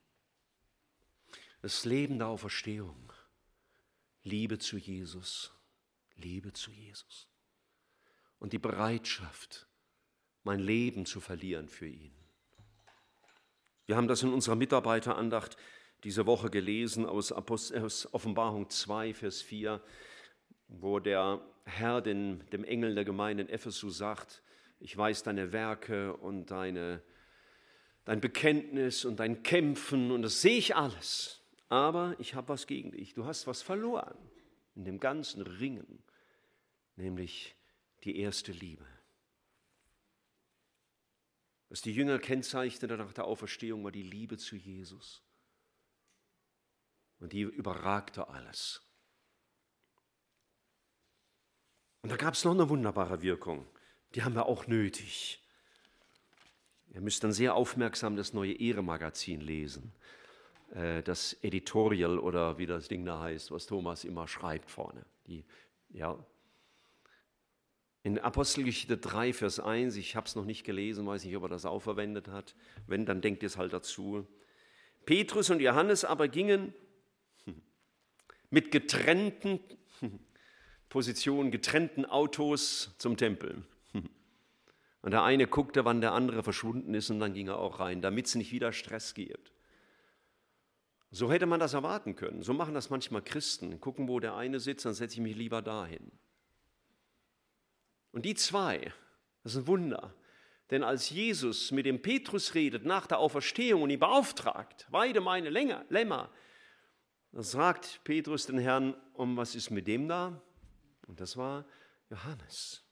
Das 1.60 1.84
Leben 1.84 2.18
der 2.18 2.28
Auferstehung, 2.28 3.12
Liebe 4.22 4.58
zu 4.58 4.76
Jesus, 4.76 5.52
Liebe 6.16 6.52
zu 6.52 6.70
Jesus 6.70 7.28
und 8.38 8.52
die 8.52 8.58
Bereitschaft, 8.58 9.66
mein 10.44 10.60
Leben 10.60 11.06
zu 11.06 11.20
verlieren 11.20 11.68
für 11.68 11.88
ihn. 11.88 12.21
Wir 13.92 13.98
haben 13.98 14.08
das 14.08 14.22
in 14.22 14.32
unserer 14.32 14.56
Mitarbeiterandacht 14.56 15.58
diese 16.02 16.24
Woche 16.24 16.48
gelesen 16.48 17.04
aus, 17.04 17.30
Offenbarung 17.30 18.70
2, 18.70 19.12
Vers 19.12 19.42
4, 19.42 19.82
wo 20.68 20.98
der 20.98 21.42
Herr 21.66 22.00
den, 22.00 22.42
dem 22.52 22.64
Engel 22.64 22.94
der 22.94 23.04
Gemeinde 23.04 23.42
in 23.42 23.50
Ephesus 23.50 23.98
sagt, 23.98 24.42
ich 24.80 24.96
weiß 24.96 25.24
deine 25.24 25.52
Werke 25.52 26.16
und 26.16 26.50
deine, 26.50 27.02
dein 28.06 28.22
Bekenntnis 28.22 29.04
und 29.04 29.20
dein 29.20 29.42
Kämpfen 29.42 30.10
und 30.10 30.22
das 30.22 30.40
sehe 30.40 30.56
ich 30.56 30.74
alles. 30.74 31.42
Aber 31.68 32.16
ich 32.18 32.34
habe 32.34 32.48
was 32.48 32.66
gegen 32.66 32.92
dich. 32.92 33.12
Du 33.12 33.26
hast 33.26 33.46
was 33.46 33.60
verloren 33.60 34.16
in 34.74 34.86
dem 34.86 35.00
ganzen 35.00 35.42
Ringen, 35.42 36.02
nämlich 36.96 37.56
die 38.04 38.16
erste 38.16 38.52
Liebe. 38.52 38.86
Was 41.72 41.80
die 41.80 41.94
Jünger 41.94 42.18
kennzeichnete 42.18 42.98
nach 42.98 43.14
der 43.14 43.24
Auferstehung, 43.24 43.82
war 43.82 43.90
die 43.90 44.02
Liebe 44.02 44.36
zu 44.36 44.56
Jesus. 44.56 45.22
Und 47.18 47.32
die 47.32 47.40
überragte 47.40 48.28
alles. 48.28 48.82
Und 52.02 52.12
da 52.12 52.18
gab 52.18 52.34
es 52.34 52.44
noch 52.44 52.52
eine 52.52 52.68
wunderbare 52.68 53.22
Wirkung. 53.22 53.66
Die 54.14 54.22
haben 54.22 54.34
wir 54.34 54.44
auch 54.44 54.66
nötig. 54.66 55.42
Ihr 56.90 57.00
müsst 57.00 57.24
dann 57.24 57.32
sehr 57.32 57.54
aufmerksam 57.54 58.16
das 58.16 58.34
neue 58.34 58.52
Ehre-Magazin 58.52 59.40
lesen. 59.40 59.94
Äh, 60.74 61.02
das 61.02 61.32
Editorial 61.42 62.18
oder 62.18 62.58
wie 62.58 62.66
das 62.66 62.88
Ding 62.88 63.06
da 63.06 63.18
heißt, 63.18 63.50
was 63.50 63.64
Thomas 63.64 64.04
immer 64.04 64.28
schreibt 64.28 64.70
vorne. 64.70 65.06
Die, 65.26 65.46
ja. 65.88 66.22
In 68.04 68.18
Apostelgeschichte 68.18 68.96
3, 68.96 69.32
Vers 69.32 69.60
1, 69.60 69.96
ich 69.96 70.16
habe 70.16 70.26
es 70.26 70.34
noch 70.34 70.44
nicht 70.44 70.64
gelesen, 70.64 71.06
weiß 71.06 71.24
nicht, 71.24 71.36
ob 71.36 71.44
er 71.44 71.48
das 71.48 71.64
auch 71.64 71.80
verwendet 71.80 72.28
hat. 72.28 72.56
Wenn, 72.86 73.06
dann 73.06 73.20
denkt 73.20 73.44
es 73.44 73.56
halt 73.56 73.72
dazu. 73.72 74.26
Petrus 75.06 75.50
und 75.50 75.60
Johannes 75.60 76.04
aber 76.04 76.26
gingen 76.26 76.74
mit 78.50 78.72
getrennten 78.72 79.60
Positionen, 80.88 81.52
getrennten 81.52 82.04
Autos 82.04 82.90
zum 82.98 83.16
Tempel. 83.16 83.62
Und 85.02 85.10
der 85.10 85.22
eine 85.22 85.46
guckte, 85.46 85.84
wann 85.84 86.00
der 86.00 86.12
andere 86.12 86.42
verschwunden 86.42 86.94
ist, 86.94 87.10
und 87.10 87.18
dann 87.18 87.34
ging 87.34 87.48
er 87.48 87.58
auch 87.58 87.80
rein, 87.80 88.02
damit 88.02 88.26
es 88.26 88.36
nicht 88.36 88.52
wieder 88.52 88.72
Stress 88.72 89.14
gibt. 89.14 89.52
So 91.10 91.32
hätte 91.32 91.46
man 91.46 91.58
das 91.58 91.74
erwarten 91.74 92.14
können. 92.14 92.42
So 92.42 92.52
machen 92.52 92.72
das 92.72 92.88
manchmal 92.88 93.22
Christen. 93.22 93.80
Gucken, 93.80 94.06
wo 94.06 94.20
der 94.20 94.36
eine 94.36 94.60
sitzt, 94.60 94.84
dann 94.84 94.94
setze 94.94 95.14
ich 95.14 95.20
mich 95.20 95.36
lieber 95.36 95.60
dahin. 95.60 96.12
Und 98.12 98.24
die 98.24 98.34
zwei, 98.34 98.92
das 99.42 99.54
ist 99.54 99.62
ein 99.62 99.66
Wunder. 99.66 100.14
Denn 100.70 100.84
als 100.84 101.10
Jesus 101.10 101.70
mit 101.70 101.86
dem 101.86 102.00
Petrus 102.00 102.54
redet 102.54 102.84
nach 102.84 103.06
der 103.06 103.18
Auferstehung 103.18 103.82
und 103.82 103.90
ihn 103.90 103.98
beauftragt, 103.98 104.86
weide 104.90 105.20
meine 105.20 105.50
Lämmer, 105.50 106.30
da 107.32 107.42
sagt 107.42 108.00
Petrus 108.04 108.46
den 108.46 108.58
Herrn, 108.58 108.94
um 109.14 109.36
was 109.36 109.54
ist 109.54 109.70
mit 109.70 109.86
dem 109.86 110.08
da? 110.08 110.40
Und 111.06 111.20
das 111.20 111.36
war 111.36 111.66
Johannes. 112.10 112.84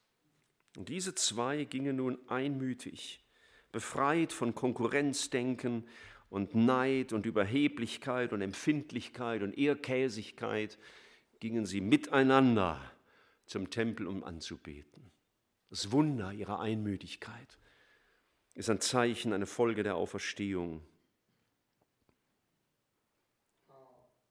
Und 0.77 0.89
diese 0.89 1.15
zwei 1.15 1.65
gingen 1.65 1.97
nun 1.97 2.19
einmütig, 2.29 3.23
befreit 3.73 4.33
von 4.33 4.55
Konkurrenzdenken 4.55 5.87
und 6.29 6.55
Neid 6.55 7.13
und 7.13 7.27
Überheblichkeit 7.27 8.33
und 8.33 8.41
Empfindlichkeit 8.41 9.43
und 9.43 9.57
Ehrkäsigkeit, 9.59 10.79
gingen 11.41 11.67
sie 11.67 11.81
miteinander 11.81 12.81
zum 13.51 13.69
Tempel, 13.69 14.07
um 14.07 14.23
anzubeten. 14.23 15.11
Das 15.71 15.91
Wunder 15.91 16.33
ihrer 16.33 16.61
Einmütigkeit 16.61 17.59
ist 18.55 18.71
ein 18.71 18.81
Zeichen, 18.81 19.33
eine 19.33 19.47
Folge 19.47 19.83
der 19.83 19.97
Auferstehung. 19.97 20.87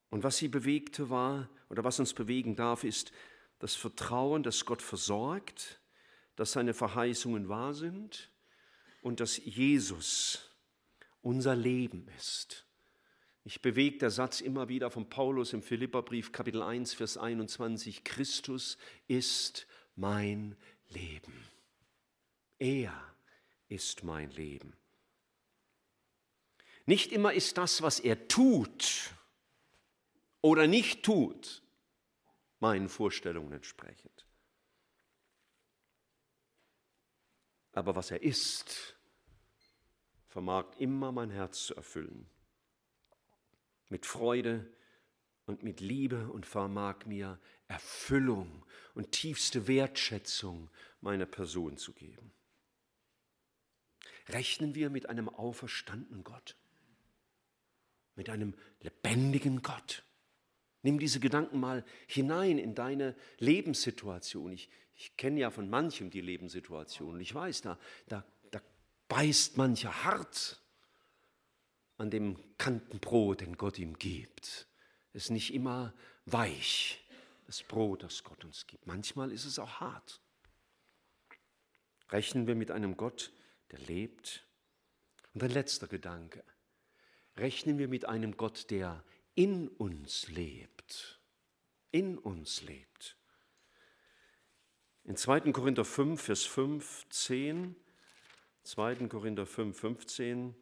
Und 0.09 0.23
was 0.23 0.37
sie 0.37 0.47
bewegte 0.47 1.09
war, 1.09 1.49
oder 1.69 1.83
was 1.83 1.99
uns 1.99 2.13
bewegen 2.13 2.55
darf, 2.55 2.83
ist 2.83 3.11
das 3.59 3.75
Vertrauen, 3.75 4.41
dass 4.41 4.65
Gott 4.65 4.81
versorgt, 4.81 5.81
dass 6.35 6.53
seine 6.53 6.73
Verheißungen 6.73 7.49
wahr 7.49 7.73
sind 7.73 8.31
und 9.01 9.19
dass 9.19 9.37
Jesus 9.37 10.49
unser 11.21 11.55
Leben 11.55 12.07
ist. 12.17 12.68
Ich 13.49 13.63
bewege 13.63 13.97
der 13.97 14.11
Satz 14.11 14.41
immer 14.41 14.69
wieder 14.69 14.91
von 14.91 15.09
Paulus 15.09 15.53
im 15.53 15.63
Philipperbrief 15.63 16.31
Kapitel 16.31 16.61
1 16.61 16.93
Vers 16.93 17.17
21 17.17 18.03
Christus 18.03 18.77
ist 19.07 19.65
mein 19.95 20.55
Leben. 20.89 21.33
Er 22.59 22.93
ist 23.67 24.03
mein 24.03 24.29
Leben. 24.29 24.77
Nicht 26.85 27.11
immer 27.11 27.33
ist 27.33 27.57
das, 27.57 27.81
was 27.81 27.99
er 27.99 28.27
tut, 28.27 29.15
oder 30.41 30.67
nicht 30.67 31.01
tut, 31.01 31.63
meinen 32.59 32.87
Vorstellungen 32.87 33.53
entsprechend. 33.53 34.27
Aber 37.71 37.95
was 37.95 38.11
er 38.11 38.21
ist, 38.21 38.95
vermag 40.27 40.67
immer 40.77 41.11
mein 41.11 41.31
Herz 41.31 41.65
zu 41.65 41.73
erfüllen. 41.73 42.29
Mit 43.89 44.05
Freude 44.05 44.71
und 45.45 45.63
mit 45.63 45.81
Liebe 45.81 46.29
und 46.31 46.45
vermag 46.45 47.05
mir 47.05 47.39
Erfüllung 47.67 48.65
und 48.93 49.11
tiefste 49.11 49.67
Wertschätzung 49.67 50.69
meiner 51.01 51.25
Person 51.25 51.77
zu 51.77 51.93
geben. 51.93 52.31
Rechnen 54.27 54.75
wir 54.75 54.89
mit 54.89 55.09
einem 55.09 55.27
auferstandenen 55.27 56.23
Gott, 56.23 56.55
mit 58.15 58.29
einem 58.29 58.53
lebendigen 58.81 59.63
Gott, 59.63 60.03
Nimm 60.81 60.99
diese 60.99 61.19
Gedanken 61.19 61.59
mal 61.59 61.83
hinein 62.07 62.57
in 62.57 62.73
deine 62.73 63.15
Lebenssituation. 63.37 64.53
Ich, 64.53 64.69
ich 64.95 65.17
kenne 65.17 65.41
ja 65.41 65.51
von 65.51 65.69
manchem 65.69 66.09
die 66.09 66.21
Lebenssituation. 66.21 67.19
Ich 67.19 67.33
weiß, 67.33 67.61
da, 67.61 67.77
da, 68.07 68.25
da 68.51 68.61
beißt 69.09 69.57
mancher 69.57 70.05
hart 70.05 70.58
an 71.99 72.09
dem 72.09 72.37
Kantenbrot, 72.57 73.41
den 73.41 73.57
Gott 73.57 73.77
ihm 73.77 73.97
gibt. 73.97 74.67
Es 75.13 75.25
ist 75.25 75.29
nicht 75.31 75.53
immer 75.53 75.93
weich, 76.25 77.03
das 77.45 77.61
Brot, 77.63 78.03
das 78.03 78.23
Gott 78.23 78.43
uns 78.45 78.67
gibt. 78.67 78.87
Manchmal 78.87 79.31
ist 79.31 79.45
es 79.45 79.59
auch 79.59 79.79
hart. 79.81 80.21
Rechnen 82.09 82.47
wir 82.47 82.55
mit 82.55 82.71
einem 82.71 82.95
Gott, 82.95 83.31
der 83.71 83.79
lebt. 83.79 84.45
Und 85.33 85.43
ein 85.43 85.51
letzter 85.51 85.87
Gedanke. 85.87 86.43
Rechnen 87.35 87.77
wir 87.77 87.87
mit 87.87 88.05
einem 88.05 88.37
Gott, 88.37 88.69
der 88.71 89.03
in 89.35 89.67
uns 89.67 90.27
lebt. 90.29 91.19
In 91.91 92.17
uns 92.17 92.61
lebt. 92.61 93.17
In 95.03 95.17
2. 95.17 95.51
Korinther 95.51 95.85
5, 95.85 96.21
Vers 96.21 96.45
15, 96.45 97.75
2. 98.63 98.95
Korinther 99.07 99.45
5, 99.45 99.77
15, 99.77 100.55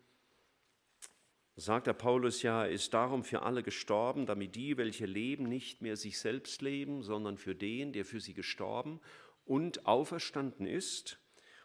sagt 1.58 1.88
der 1.88 1.94
Paulus 1.94 2.44
ja, 2.44 2.66
ist 2.66 2.94
darum 2.94 3.24
für 3.24 3.42
alle 3.42 3.64
gestorben, 3.64 4.28
damit 4.28 4.56
die, 4.56 4.78
welche 4.78 5.08
leben, 5.08 5.50
nicht 5.50 5.82
mehr 5.82 5.98
sich 5.98 6.20
selbst 6.20 6.62
leben, 6.62 7.02
sondern 7.02 7.38
für 7.38 7.56
den, 7.56 7.94
der 7.94 8.06
für 8.06 8.20
sie 8.20 8.36
gestorben 8.36 9.02
und 9.44 9.88
auferstanden 9.88 10.68
ist. 10.68 11.20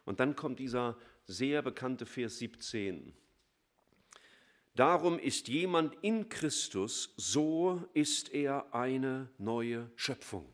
Und 0.05 0.19
dann 0.19 0.35
kommt 0.35 0.59
dieser 0.59 0.97
sehr 1.27 1.61
bekannte 1.61 2.07
Vers 2.07 2.39
17. 2.39 3.13
Darum 4.75 5.19
ist 5.19 5.49
jemand 5.49 5.95
in 6.01 6.31
Christus, 6.31 7.13
so 7.19 7.87
ist 7.93 8.33
er 8.33 8.75
eine 8.75 9.29
neue 9.37 9.91
Schöpfung. 9.97 10.51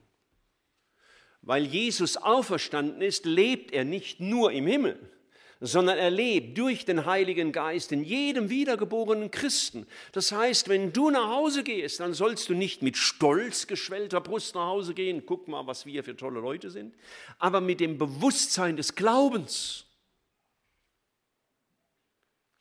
Weil 1.42 1.64
Jesus 1.64 2.16
auferstanden 2.16 3.00
ist, 3.00 3.24
lebt 3.24 3.70
er 3.70 3.84
nicht 3.84 4.18
nur 4.18 4.50
im 4.50 4.66
Himmel, 4.66 5.12
sondern 5.60 5.98
er 5.98 6.10
lebt 6.10 6.56
durch 6.56 6.84
den 6.84 7.04
Heiligen 7.04 7.50
Geist 7.50 7.90
in 7.90 8.04
jedem 8.04 8.48
wiedergeborenen 8.48 9.30
Christen. 9.30 9.86
Das 10.12 10.30
heißt, 10.30 10.68
wenn 10.68 10.92
du 10.92 11.10
nach 11.10 11.28
Hause 11.28 11.64
gehst, 11.64 12.00
dann 12.00 12.14
sollst 12.14 12.48
du 12.48 12.54
nicht 12.54 12.82
mit 12.82 12.96
stolz 12.96 13.66
geschwellter 13.66 14.20
Brust 14.20 14.54
nach 14.54 14.66
Hause 14.66 14.94
gehen, 14.94 15.26
guck 15.26 15.48
mal, 15.48 15.66
was 15.66 15.84
wir 15.84 16.04
für 16.04 16.16
tolle 16.16 16.40
Leute 16.40 16.70
sind, 16.70 16.94
aber 17.38 17.60
mit 17.60 17.80
dem 17.80 17.98
Bewusstsein 17.98 18.76
des 18.76 18.94
Glaubens. 18.94 19.86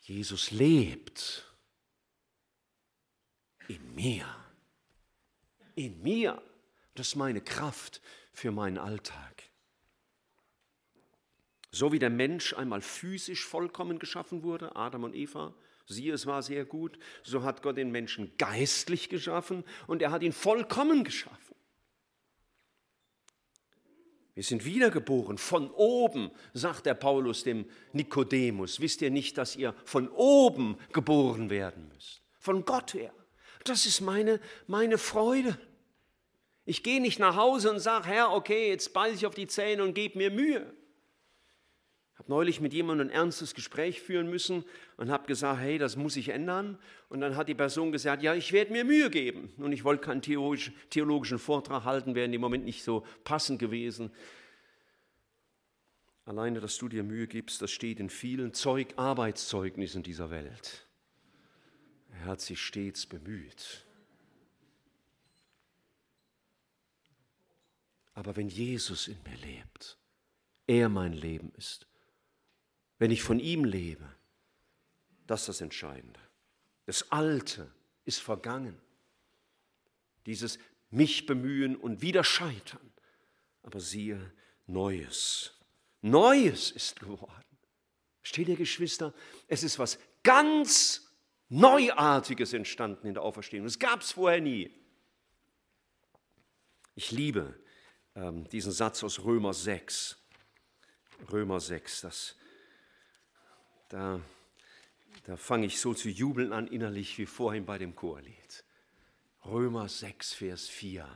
Jesus 0.01 0.51
lebt 0.51 1.45
in 3.67 3.93
mir. 3.93 4.25
In 5.75 6.01
mir. 6.01 6.41
Das 6.95 7.09
ist 7.09 7.15
meine 7.15 7.41
Kraft 7.41 8.01
für 8.33 8.51
meinen 8.51 8.77
Alltag. 8.77 9.43
So 11.71 11.91
wie 11.91 11.99
der 11.99 12.09
Mensch 12.09 12.53
einmal 12.53 12.81
physisch 12.81 13.45
vollkommen 13.45 13.99
geschaffen 13.99 14.43
wurde, 14.43 14.75
Adam 14.75 15.03
und 15.03 15.15
Eva, 15.15 15.53
siehe, 15.85 16.13
es 16.13 16.25
war 16.25 16.41
sehr 16.41 16.65
gut, 16.65 16.97
so 17.23 17.43
hat 17.43 17.61
Gott 17.61 17.77
den 17.77 17.91
Menschen 17.91 18.31
geistlich 18.37 19.09
geschaffen 19.09 19.63
und 19.85 20.01
er 20.01 20.11
hat 20.11 20.23
ihn 20.23 20.33
vollkommen 20.33 21.03
geschaffen. 21.03 21.55
Wir 24.37 24.43
sind 24.43 24.65
wiedergeboren 24.65 25.39
von 25.39 25.71
oben, 25.71 26.29
sagt 26.53 26.85
der 26.85 26.93
Paulus 26.93 27.43
dem 27.43 27.65
Nikodemus. 27.91 28.79
Wisst 28.79 29.01
ihr 29.01 29.09
nicht, 29.09 29.35
dass 29.39 29.55
ihr 29.55 29.73
von 29.83 30.09
oben 30.09 30.77
geboren 30.93 31.49
werden 31.49 31.87
müsst? 31.87 32.21
Von 32.37 32.63
Gott 32.63 32.93
her. 32.93 33.11
Das 33.63 33.87
ist 33.87 33.99
meine, 33.99 34.39
meine 34.67 34.99
Freude. 34.99 35.57
Ich 36.65 36.83
gehe 36.83 37.01
nicht 37.01 37.17
nach 37.17 37.35
Hause 37.35 37.71
und 37.71 37.79
sage, 37.79 38.09
Herr, 38.09 38.31
okay, 38.31 38.69
jetzt 38.69 38.93
beiße 38.93 39.15
ich 39.15 39.25
auf 39.25 39.33
die 39.33 39.47
Zähne 39.47 39.81
und 39.83 39.95
gebe 39.95 40.19
mir 40.19 40.29
Mühe. 40.29 40.71
Habe 42.17 42.31
neulich 42.31 42.61
mit 42.61 42.73
jemandem 42.73 43.07
ein 43.07 43.13
ernstes 43.13 43.53
Gespräch 43.53 44.01
führen 44.01 44.29
müssen 44.29 44.63
und 44.97 45.11
habe 45.11 45.27
gesagt, 45.27 45.59
hey, 45.59 45.77
das 45.77 45.95
muss 45.95 46.15
ich 46.15 46.29
ändern. 46.29 46.79
Und 47.09 47.21
dann 47.21 47.35
hat 47.35 47.47
die 47.47 47.53
Person 47.53 47.91
gesagt, 47.91 48.23
ja, 48.23 48.33
ich 48.33 48.51
werde 48.53 48.71
mir 48.71 48.83
Mühe 48.83 49.09
geben. 49.11 49.53
Und 49.57 49.71
ich 49.71 49.83
wollte 49.83 50.03
keinen 50.03 50.21
theologischen 50.21 51.39
Vortrag 51.39 51.83
halten, 51.83 52.15
wäre 52.15 52.25
in 52.25 52.31
dem 52.31 52.41
Moment 52.41 52.65
nicht 52.65 52.83
so 52.83 53.05
passend 53.23 53.59
gewesen. 53.59 54.11
Alleine, 56.25 56.59
dass 56.59 56.77
du 56.77 56.89
dir 56.89 57.03
Mühe 57.03 57.27
gibst, 57.27 57.61
das 57.61 57.71
steht 57.71 57.99
in 57.99 58.09
vielen 58.09 58.53
Zeug 58.53 58.87
Arbeitszeugnissen 58.97 60.01
dieser 60.01 60.29
Welt. 60.31 60.87
Er 62.11 62.25
hat 62.25 62.41
sich 62.41 62.59
stets 62.59 63.05
bemüht. 63.05 63.85
Aber 68.13 68.35
wenn 68.35 68.49
Jesus 68.49 69.07
in 69.07 69.17
mir 69.23 69.37
lebt, 69.37 69.97
er 70.65 70.89
mein 70.89 71.13
Leben 71.13 71.53
ist, 71.55 71.85
wenn 72.99 73.11
ich 73.11 73.23
von 73.23 73.39
ihm 73.39 73.63
lebe, 73.63 74.07
das 75.25 75.41
ist 75.41 75.49
das 75.49 75.61
Entscheidende. 75.61 76.19
Das 76.85 77.11
Alte 77.11 77.71
ist 78.05 78.19
vergangen. 78.19 78.79
Dieses 80.25 80.57
mich 80.89 81.25
bemühen 81.25 81.75
und 81.75 82.01
wieder 82.01 82.23
scheitern. 82.23 82.93
Aber 83.63 83.79
siehe, 83.79 84.31
Neues. 84.67 85.53
Neues 86.01 86.71
ist 86.71 86.99
geworden. 86.99 87.43
Steht 88.21 88.49
ihr, 88.49 88.55
Geschwister? 88.55 89.13
Es 89.47 89.63
ist 89.63 89.79
was 89.79 89.99
ganz 90.23 91.09
Neuartiges 91.49 92.53
entstanden 92.53 93.07
in 93.07 93.13
der 93.13 93.23
Auferstehung. 93.23 93.65
Das 93.65 93.79
gab 93.79 94.01
es 94.01 94.11
vorher 94.11 94.41
nie. 94.41 94.69
Ich 96.95 97.11
liebe 97.11 97.57
ähm, 98.15 98.47
diesen 98.49 98.71
Satz 98.71 99.03
aus 99.03 99.23
Römer 99.23 99.53
6. 99.53 100.17
Römer 101.31 101.59
6, 101.59 102.01
das 102.01 102.35
da, 103.89 104.21
da 105.25 105.37
fange 105.37 105.65
ich 105.65 105.79
so 105.79 105.93
zu 105.93 106.09
jubeln 106.09 106.53
an 106.53 106.67
innerlich 106.67 107.17
wie 107.17 107.25
vorhin 107.25 107.65
bei 107.65 107.77
dem 107.77 107.95
Chorlied. 107.95 108.63
Römer 109.45 109.87
6, 109.87 110.33
Vers 110.33 110.67
4. 110.67 111.07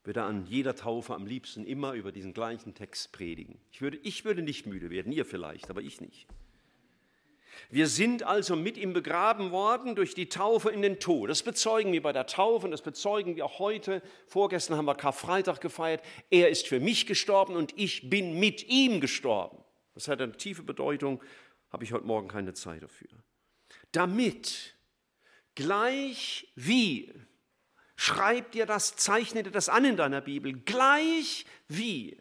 Ich 0.00 0.06
würde 0.06 0.22
an 0.22 0.46
jeder 0.46 0.76
Taufe 0.76 1.14
am 1.14 1.26
liebsten 1.26 1.64
immer 1.66 1.94
über 1.94 2.12
diesen 2.12 2.32
gleichen 2.32 2.74
Text 2.74 3.10
predigen. 3.10 3.58
Ich 3.72 3.80
würde, 3.82 3.98
ich 4.02 4.24
würde 4.24 4.42
nicht 4.42 4.66
müde 4.66 4.88
werden, 4.90 5.10
ihr 5.10 5.24
vielleicht, 5.24 5.68
aber 5.68 5.82
ich 5.82 6.00
nicht. 6.00 6.28
Wir 7.70 7.88
sind 7.88 8.22
also 8.22 8.54
mit 8.54 8.76
ihm 8.76 8.92
begraben 8.92 9.50
worden 9.50 9.96
durch 9.96 10.14
die 10.14 10.28
Taufe 10.28 10.70
in 10.70 10.82
den 10.82 11.00
Tod. 11.00 11.30
Das 11.30 11.42
bezeugen 11.42 11.92
wir 11.92 12.02
bei 12.02 12.12
der 12.12 12.26
Taufe 12.26 12.66
und 12.66 12.70
das 12.70 12.82
bezeugen 12.82 13.34
wir 13.34 13.46
auch 13.46 13.58
heute. 13.58 14.02
Vorgestern 14.26 14.76
haben 14.76 14.84
wir 14.84 14.94
Karfreitag 14.94 15.60
gefeiert. 15.60 16.04
Er 16.30 16.50
ist 16.50 16.68
für 16.68 16.78
mich 16.78 17.06
gestorben 17.06 17.56
und 17.56 17.76
ich 17.76 18.08
bin 18.08 18.38
mit 18.38 18.68
ihm 18.68 19.00
gestorben. 19.00 19.58
Das 19.96 20.08
hat 20.08 20.20
eine 20.20 20.36
tiefe 20.36 20.62
Bedeutung, 20.62 21.22
habe 21.70 21.82
ich 21.82 21.92
heute 21.94 22.06
Morgen 22.06 22.28
keine 22.28 22.52
Zeit 22.52 22.82
dafür. 22.82 23.08
Damit 23.92 24.76
gleich 25.54 26.52
wie, 26.54 27.14
schreib 27.96 28.52
dir 28.52 28.66
das, 28.66 28.96
zeichne 28.96 29.42
dir 29.42 29.50
das 29.50 29.70
an 29.70 29.86
in 29.86 29.96
deiner 29.96 30.20
Bibel, 30.20 30.52
gleich 30.52 31.46
wie 31.66 32.18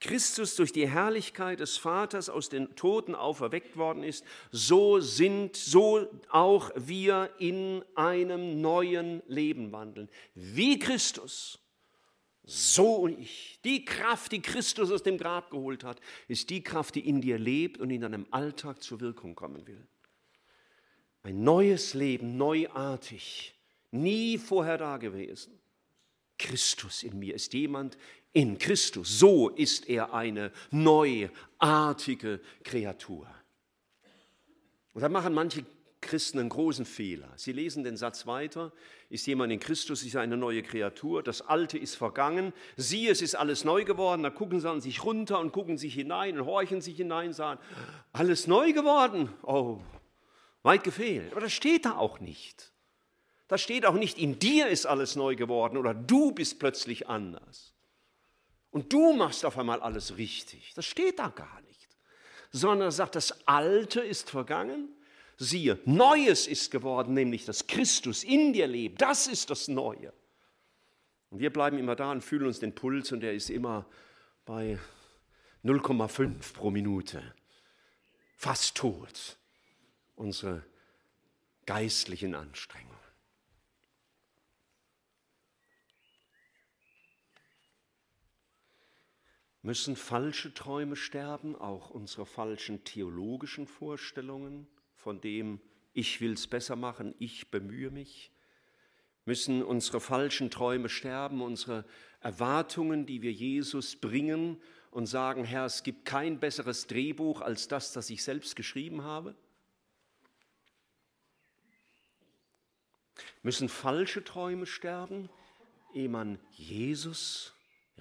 Christus 0.00 0.56
durch 0.56 0.72
die 0.72 0.88
Herrlichkeit 0.88 1.60
des 1.60 1.76
Vaters 1.76 2.30
aus 2.30 2.48
den 2.48 2.74
Toten 2.76 3.14
auferweckt 3.14 3.76
worden 3.76 4.02
ist, 4.02 4.24
so 4.50 5.00
sind, 5.00 5.54
so 5.54 6.08
auch 6.30 6.70
wir 6.76 7.28
in 7.38 7.84
einem 7.94 8.62
neuen 8.62 9.22
Leben 9.26 9.70
wandeln. 9.70 10.08
Wie 10.34 10.78
Christus 10.78 11.58
so 12.50 12.96
und 12.96 13.18
ich. 13.18 13.58
Die 13.64 13.84
Kraft, 13.84 14.32
die 14.32 14.42
Christus 14.42 14.90
aus 14.90 15.02
dem 15.02 15.18
Grab 15.18 15.50
geholt 15.50 15.84
hat, 15.84 16.00
ist 16.26 16.50
die 16.50 16.62
Kraft, 16.62 16.96
die 16.96 17.08
in 17.08 17.20
dir 17.20 17.38
lebt 17.38 17.78
und 17.78 17.90
in 17.90 18.00
deinem 18.00 18.26
Alltag 18.30 18.82
zur 18.82 19.00
Wirkung 19.00 19.34
kommen 19.34 19.66
will. 19.66 19.86
Ein 21.22 21.44
neues 21.44 21.94
Leben, 21.94 22.36
neuartig, 22.36 23.54
nie 23.90 24.38
vorher 24.38 24.78
dagewesen. 24.78 25.58
Christus 26.38 27.02
in 27.02 27.18
mir 27.18 27.34
ist 27.34 27.52
jemand 27.52 27.98
in 28.32 28.58
Christus. 28.58 29.18
So 29.18 29.50
ist 29.50 29.88
er 29.88 30.14
eine 30.14 30.50
neuartige 30.70 32.40
Kreatur. 32.64 33.28
Und 34.92 35.02
da 35.02 35.08
machen 35.08 35.34
manche 35.34 35.64
Christen 36.00 36.38
einen 36.38 36.48
großen 36.48 36.86
Fehler. 36.86 37.28
Sie 37.36 37.52
lesen 37.52 37.84
den 37.84 37.96
Satz 37.96 38.26
weiter, 38.26 38.72
ist 39.10 39.26
jemand 39.26 39.52
in 39.52 39.60
Christus, 39.60 40.02
ist 40.02 40.16
eine 40.16 40.36
neue 40.36 40.62
Kreatur, 40.62 41.22
das 41.22 41.42
Alte 41.42 41.78
ist 41.78 41.94
vergangen, 41.94 42.52
siehe, 42.76 43.10
es 43.10 43.20
ist 43.20 43.34
alles 43.34 43.64
neu 43.64 43.84
geworden, 43.84 44.22
da 44.22 44.30
gucken 44.30 44.60
sie 44.60 44.70
an 44.70 44.80
sich 44.80 45.04
runter 45.04 45.38
und 45.40 45.52
gucken 45.52 45.78
sich 45.78 45.94
hinein 45.94 46.38
und 46.38 46.46
horchen 46.46 46.80
sich 46.80 46.96
hinein, 46.96 47.32
sagen, 47.32 47.60
alles 48.12 48.46
neu 48.46 48.72
geworden, 48.72 49.28
oh, 49.42 49.80
weit 50.62 50.84
gefehlt. 50.84 51.32
Aber 51.32 51.42
das 51.42 51.52
steht 51.52 51.84
da 51.84 51.96
auch 51.96 52.20
nicht. 52.20 52.72
Da 53.48 53.58
steht 53.58 53.84
auch 53.84 53.94
nicht, 53.94 54.16
in 54.16 54.38
dir 54.38 54.68
ist 54.68 54.86
alles 54.86 55.16
neu 55.16 55.36
geworden 55.36 55.76
oder 55.76 55.92
du 55.92 56.32
bist 56.32 56.58
plötzlich 56.58 57.08
anders. 57.08 57.74
Und 58.70 58.92
du 58.92 59.12
machst 59.12 59.44
auf 59.44 59.58
einmal 59.58 59.80
alles 59.80 60.16
richtig. 60.16 60.72
Das 60.74 60.86
steht 60.86 61.18
da 61.18 61.28
gar 61.28 61.60
nicht. 61.62 61.88
Sondern 62.52 62.88
er 62.88 62.92
sagt, 62.92 63.16
das 63.16 63.46
Alte 63.46 64.00
ist 64.00 64.30
vergangen 64.30 64.88
siehe, 65.44 65.78
Neues 65.84 66.46
ist 66.46 66.70
geworden, 66.70 67.14
nämlich 67.14 67.44
dass 67.44 67.66
Christus 67.66 68.24
in 68.24 68.52
dir 68.52 68.66
lebt. 68.66 69.00
Das 69.00 69.26
ist 69.26 69.50
das 69.50 69.68
Neue. 69.68 70.12
Und 71.30 71.38
wir 71.38 71.52
bleiben 71.52 71.78
immer 71.78 71.96
da 71.96 72.12
und 72.12 72.22
fühlen 72.22 72.46
uns 72.46 72.58
den 72.58 72.74
Puls 72.74 73.12
und 73.12 73.20
der 73.20 73.34
ist 73.34 73.50
immer 73.50 73.86
bei 74.44 74.78
0,5 75.64 76.52
pro 76.52 76.70
Minute. 76.70 77.34
Fast 78.36 78.76
tot. 78.76 79.38
Unsere 80.16 80.64
geistlichen 81.66 82.34
Anstrengungen. 82.34 82.98
Müssen 89.62 89.94
falsche 89.94 90.52
Träume 90.54 90.96
sterben, 90.96 91.54
auch 91.54 91.90
unsere 91.90 92.24
falschen 92.24 92.82
theologischen 92.84 93.66
Vorstellungen? 93.66 94.66
Von 95.00 95.20
dem 95.20 95.60
ich 95.92 96.20
will 96.20 96.32
es 96.34 96.46
besser 96.46 96.76
machen, 96.76 97.14
ich 97.18 97.50
bemühe 97.50 97.90
mich? 97.90 98.30
Müssen 99.24 99.62
unsere 99.62 100.00
falschen 100.00 100.50
Träume 100.50 100.88
sterben, 100.88 101.42
unsere 101.42 101.84
Erwartungen, 102.20 103.06
die 103.06 103.22
wir 103.22 103.32
Jesus 103.32 103.96
bringen 103.96 104.60
und 104.90 105.06
sagen, 105.06 105.44
Herr, 105.44 105.64
es 105.64 105.82
gibt 105.82 106.04
kein 106.04 106.38
besseres 106.38 106.86
Drehbuch 106.86 107.40
als 107.40 107.68
das, 107.68 107.92
das 107.92 108.10
ich 108.10 108.22
selbst 108.22 108.56
geschrieben 108.56 109.02
habe? 109.02 109.34
Müssen 113.42 113.68
falsche 113.68 114.22
Träume 114.22 114.66
sterben, 114.66 115.28
ehe 115.94 116.08
man 116.08 116.38
Jesus 116.52 117.54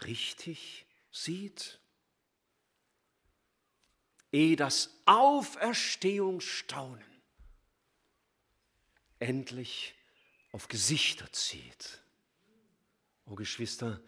richtig 0.05 0.85
sieht? 1.11 1.79
Ehe 4.31 4.55
das 4.55 5.01
Auferstehungsstaunen 5.05 7.03
endlich 9.19 9.95
auf 10.51 10.67
Gesichter 10.67 11.31
zieht. 11.31 12.01
Oh 13.25 13.35
Geschwister, 13.35 14.01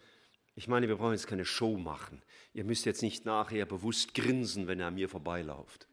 ich 0.54 0.68
meine, 0.68 0.88
wir 0.88 0.96
brauchen 0.96 1.12
jetzt 1.12 1.26
keine 1.26 1.44
Show 1.44 1.76
machen. 1.76 2.22
Ihr 2.52 2.64
müsst 2.64 2.84
jetzt 2.84 3.02
nicht 3.02 3.24
nachher 3.24 3.64
bewusst 3.66 4.14
grinsen, 4.14 4.66
wenn 4.66 4.80
er 4.80 4.88
an 4.88 4.94
mir 4.94 5.08
vorbeilauft. 5.08 5.86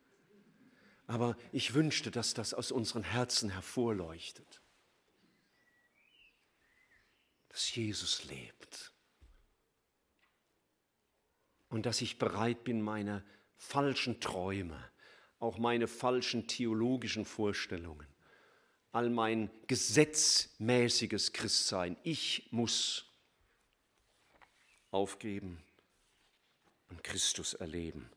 Aber 1.07 1.37
ich 1.51 1.73
wünschte, 1.73 2.11
dass 2.11 2.33
das 2.33 2.53
aus 2.53 2.71
unseren 2.71 3.03
Herzen 3.03 3.49
hervorleuchtet. 3.49 4.61
Dass 7.49 7.73
Jesus 7.73 8.25
lebt. 8.25 8.93
Und 11.69 11.85
dass 11.85 12.01
ich 12.01 12.17
bereit 12.19 12.63
bin, 12.63 12.81
meine 12.81 13.23
falschen 13.59 14.19
Träume, 14.19 14.83
auch 15.37 15.59
meine 15.59 15.87
falschen 15.87 16.47
theologischen 16.47 17.25
Vorstellungen, 17.25 18.07
all 18.91 19.11
mein 19.11 19.51
gesetzmäßiges 19.67 21.31
Christsein. 21.31 21.95
Ich 22.01 22.47
muss 22.51 23.05
aufgeben 24.89 25.63
und 26.89 27.03
Christus 27.03 27.53
erleben, 27.53 28.09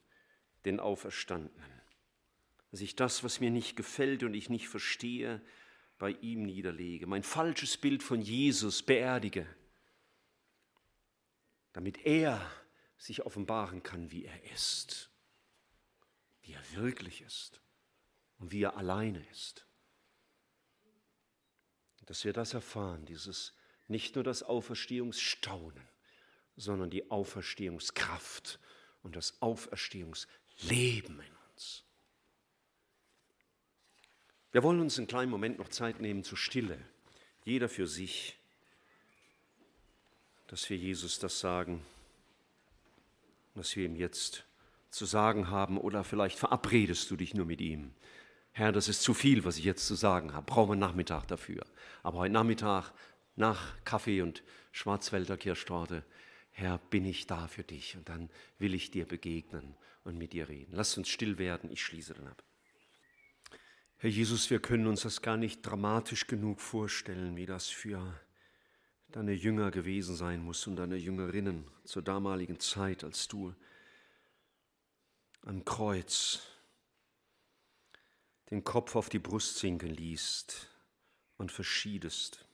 den 0.64 0.80
Auferstandenen. 0.80 1.70
Dass 2.70 2.80
ich 2.80 2.96
das, 2.96 3.22
was 3.22 3.40
mir 3.40 3.50
nicht 3.50 3.76
gefällt 3.76 4.22
und 4.22 4.32
ich 4.32 4.48
nicht 4.48 4.68
verstehe, 4.68 5.42
bei 5.98 6.12
ihm 6.22 6.44
niederlege, 6.44 7.06
mein 7.06 7.22
falsches 7.22 7.76
Bild 7.76 8.02
von 8.02 8.22
Jesus 8.22 8.82
beerdige 8.82 9.46
damit 11.72 12.04
er 12.04 12.50
sich 12.96 13.24
offenbaren 13.24 13.82
kann, 13.82 14.10
wie 14.10 14.24
er 14.24 14.52
ist, 14.52 15.10
wie 16.42 16.52
er 16.52 16.72
wirklich 16.74 17.22
ist 17.22 17.60
und 18.38 18.52
wie 18.52 18.62
er 18.62 18.76
alleine 18.76 19.24
ist. 19.30 19.66
Dass 22.06 22.24
wir 22.24 22.32
das 22.32 22.52
erfahren, 22.52 23.06
dieses 23.06 23.54
nicht 23.88 24.16
nur 24.16 24.24
das 24.24 24.42
Auferstehungsstaunen, 24.42 25.88
sondern 26.56 26.90
die 26.90 27.10
Auferstehungskraft 27.10 28.58
und 29.02 29.16
das 29.16 29.40
Auferstehungsleben 29.40 31.20
in 31.20 31.36
uns. 31.52 31.84
Wir 34.50 34.62
wollen 34.62 34.80
uns 34.80 34.98
einen 34.98 35.06
kleinen 35.06 35.30
Moment 35.30 35.58
noch 35.58 35.68
Zeit 35.68 36.00
nehmen 36.00 36.24
zur 36.24 36.38
Stille, 36.38 36.78
jeder 37.44 37.68
für 37.68 37.86
sich, 37.86 38.38
dass 40.48 40.68
wir 40.68 40.76
Jesus 40.76 41.18
das 41.18 41.40
sagen, 41.40 41.84
was 43.54 43.74
wir 43.76 43.86
ihm 43.86 43.96
jetzt 43.96 44.44
zu 44.92 45.06
sagen 45.06 45.48
haben 45.48 45.78
oder 45.78 46.04
vielleicht 46.04 46.38
verabredest 46.38 47.10
du 47.10 47.16
dich 47.16 47.34
nur 47.34 47.46
mit 47.46 47.60
ihm. 47.60 47.92
Herr, 48.52 48.70
das 48.70 48.88
ist 48.88 49.02
zu 49.02 49.14
viel, 49.14 49.44
was 49.44 49.56
ich 49.56 49.64
jetzt 49.64 49.86
zu 49.86 49.94
sagen 49.94 50.34
habe. 50.34 50.44
Brauchen 50.44 50.68
wir 50.68 50.72
einen 50.72 50.80
Nachmittag 50.80 51.26
dafür. 51.26 51.64
Aber 52.02 52.18
heute 52.18 52.34
Nachmittag 52.34 52.92
nach 53.34 53.82
Kaffee 53.84 54.20
und 54.20 54.42
Schwarzwälder 54.72 55.38
Kirschtorte, 55.38 56.04
Herr, 56.50 56.78
bin 56.90 57.06
ich 57.06 57.26
da 57.26 57.48
für 57.48 57.62
dich 57.62 57.96
und 57.96 58.10
dann 58.10 58.28
will 58.58 58.74
ich 58.74 58.90
dir 58.90 59.06
begegnen 59.06 59.74
und 60.04 60.18
mit 60.18 60.34
dir 60.34 60.50
reden. 60.50 60.72
Lass 60.74 60.98
uns 60.98 61.08
still 61.08 61.38
werden, 61.38 61.70
ich 61.70 61.82
schließe 61.82 62.12
dann 62.12 62.26
ab. 62.26 62.42
Herr 63.96 64.10
Jesus, 64.10 64.50
wir 64.50 64.60
können 64.60 64.86
uns 64.86 65.02
das 65.02 65.22
gar 65.22 65.38
nicht 65.38 65.62
dramatisch 65.62 66.26
genug 66.26 66.60
vorstellen, 66.60 67.36
wie 67.36 67.46
das 67.46 67.68
für 67.68 68.20
deine 69.12 69.32
Jünger 69.32 69.70
gewesen 69.70 70.16
sein 70.16 70.42
muss 70.42 70.66
und 70.66 70.76
deine 70.76 70.96
Jüngerinnen 70.96 71.64
zur 71.84 72.02
damaligen 72.02 72.60
Zeit, 72.60 73.04
als 73.04 73.28
du 73.28 73.54
am 75.42 75.64
Kreuz 75.64 76.40
den 78.50 78.64
Kopf 78.64 78.96
auf 78.96 79.08
die 79.08 79.18
Brust 79.18 79.56
sinken 79.58 79.90
ließt 79.90 80.68
und 81.38 81.50
verschiedest. 81.50 82.46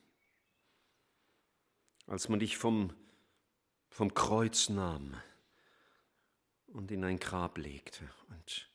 Als 2.07 2.28
man 2.28 2.39
dich 2.39 2.57
vom, 2.57 2.95
vom 3.91 4.14
Kreuz 4.14 4.68
nahm 4.68 5.20
und 6.68 6.91
in 6.91 7.05
ein 7.05 7.18
Grab 7.18 7.59
legte 7.59 8.09
und 8.30 8.70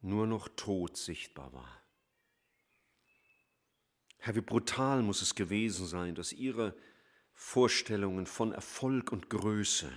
nur 0.00 0.26
noch 0.26 0.48
Tod 0.48 0.96
sichtbar 0.96 1.52
war. 1.52 1.82
Herr, 4.18 4.34
wie 4.34 4.40
brutal 4.40 5.02
muss 5.02 5.22
es 5.22 5.34
gewesen 5.34 5.86
sein, 5.86 6.14
dass 6.14 6.32
ihre 6.32 6.76
Vorstellungen 7.32 8.26
von 8.26 8.52
Erfolg 8.52 9.12
und 9.12 9.30
Größe, 9.30 9.90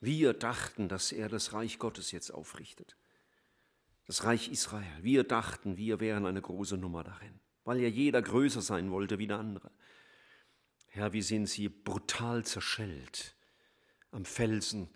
wir 0.00 0.32
dachten, 0.32 0.88
dass 0.88 1.12
er 1.12 1.28
das 1.28 1.52
Reich 1.52 1.78
Gottes 1.78 2.10
jetzt 2.10 2.30
aufrichtet, 2.30 2.96
das 4.06 4.24
Reich 4.24 4.50
Israel. 4.50 5.02
Wir 5.02 5.24
dachten, 5.24 5.76
wir 5.76 6.00
wären 6.00 6.26
eine 6.26 6.40
große 6.40 6.76
Nummer 6.76 7.04
darin, 7.04 7.38
weil 7.64 7.80
ja 7.80 7.88
jeder 7.88 8.22
größer 8.22 8.62
sein 8.62 8.90
wollte 8.90 9.18
wie 9.18 9.26
der 9.26 9.38
andere. 9.38 9.70
Herr, 10.88 11.12
wie 11.12 11.22
sind 11.22 11.46
sie 11.46 11.68
brutal 11.68 12.44
zerschellt 12.44 13.36
am 14.10 14.24
Felsen, 14.24 14.88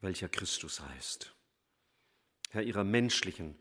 welcher 0.00 0.28
Christus 0.28 0.80
heißt. 0.80 1.34
Herr, 2.50 2.62
ihrer 2.62 2.84
menschlichen, 2.84 3.58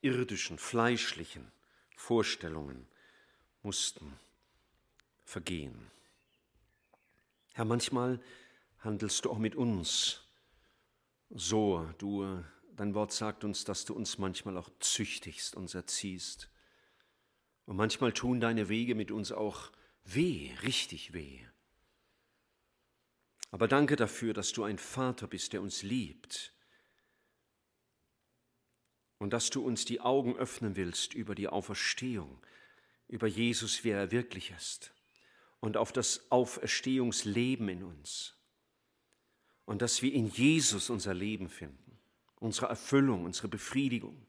irdischen, 0.00 0.58
fleischlichen 0.58 1.52
Vorstellungen 1.96 2.88
mussten 3.62 4.18
vergehen. 5.24 5.90
Herr, 7.52 7.64
manchmal 7.64 8.20
handelst 8.80 9.24
du 9.24 9.30
auch 9.30 9.38
mit 9.38 9.54
uns 9.54 10.27
so. 11.30 11.88
Du, 11.98 12.42
dein 12.76 12.94
Wort 12.94 13.12
sagt 13.12 13.44
uns, 13.44 13.64
dass 13.64 13.84
du 13.84 13.94
uns 13.94 14.18
manchmal 14.18 14.56
auch 14.56 14.70
züchtigst, 14.80 15.56
uns 15.56 15.74
erziehst. 15.74 16.50
Und 17.66 17.76
manchmal 17.76 18.12
tun 18.12 18.40
deine 18.40 18.68
Wege 18.68 18.94
mit 18.94 19.10
uns 19.10 19.32
auch 19.32 19.70
weh, 20.04 20.52
richtig 20.62 21.12
weh. 21.12 21.40
Aber 23.50 23.68
danke 23.68 23.96
dafür, 23.96 24.34
dass 24.34 24.52
du 24.52 24.64
ein 24.64 24.78
Vater 24.78 25.26
bist, 25.26 25.52
der 25.52 25.62
uns 25.62 25.82
liebt. 25.82 26.54
Und 29.18 29.32
dass 29.32 29.50
du 29.50 29.64
uns 29.64 29.84
die 29.84 30.00
Augen 30.00 30.36
öffnen 30.36 30.76
willst 30.76 31.14
über 31.14 31.34
die 31.34 31.48
Auferstehung, 31.48 32.40
über 33.08 33.26
Jesus, 33.26 33.84
wer 33.84 33.98
er 33.98 34.10
wirklich 34.10 34.52
ist 34.52 34.92
und 35.60 35.76
auf 35.76 35.92
das 35.92 36.30
Auferstehungsleben 36.30 37.68
in 37.68 37.82
uns. 37.82 38.37
Und 39.68 39.82
dass 39.82 40.00
wir 40.00 40.14
in 40.14 40.30
Jesus 40.30 40.88
unser 40.88 41.12
Leben 41.12 41.50
finden, 41.50 41.98
unsere 42.36 42.68
Erfüllung, 42.68 43.26
unsere 43.26 43.48
Befriedigung, 43.48 44.26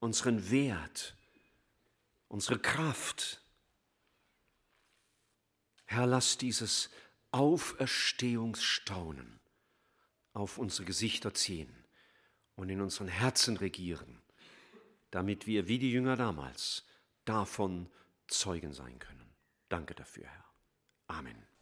unseren 0.00 0.50
Wert, 0.50 1.16
unsere 2.28 2.58
Kraft. 2.58 3.42
Herr, 5.86 6.06
lass 6.06 6.36
dieses 6.36 6.90
Auferstehungsstaunen 7.30 9.40
auf 10.34 10.58
unsere 10.58 10.84
Gesichter 10.84 11.32
ziehen 11.32 11.72
und 12.54 12.68
in 12.68 12.82
unseren 12.82 13.08
Herzen 13.08 13.56
regieren, 13.56 14.20
damit 15.10 15.46
wir 15.46 15.68
wie 15.68 15.78
die 15.78 15.90
Jünger 15.90 16.16
damals 16.16 16.84
davon 17.24 17.88
Zeugen 18.26 18.74
sein 18.74 18.98
können. 18.98 19.24
Danke 19.70 19.94
dafür, 19.94 20.26
Herr. 20.26 20.44
Amen. 21.06 21.53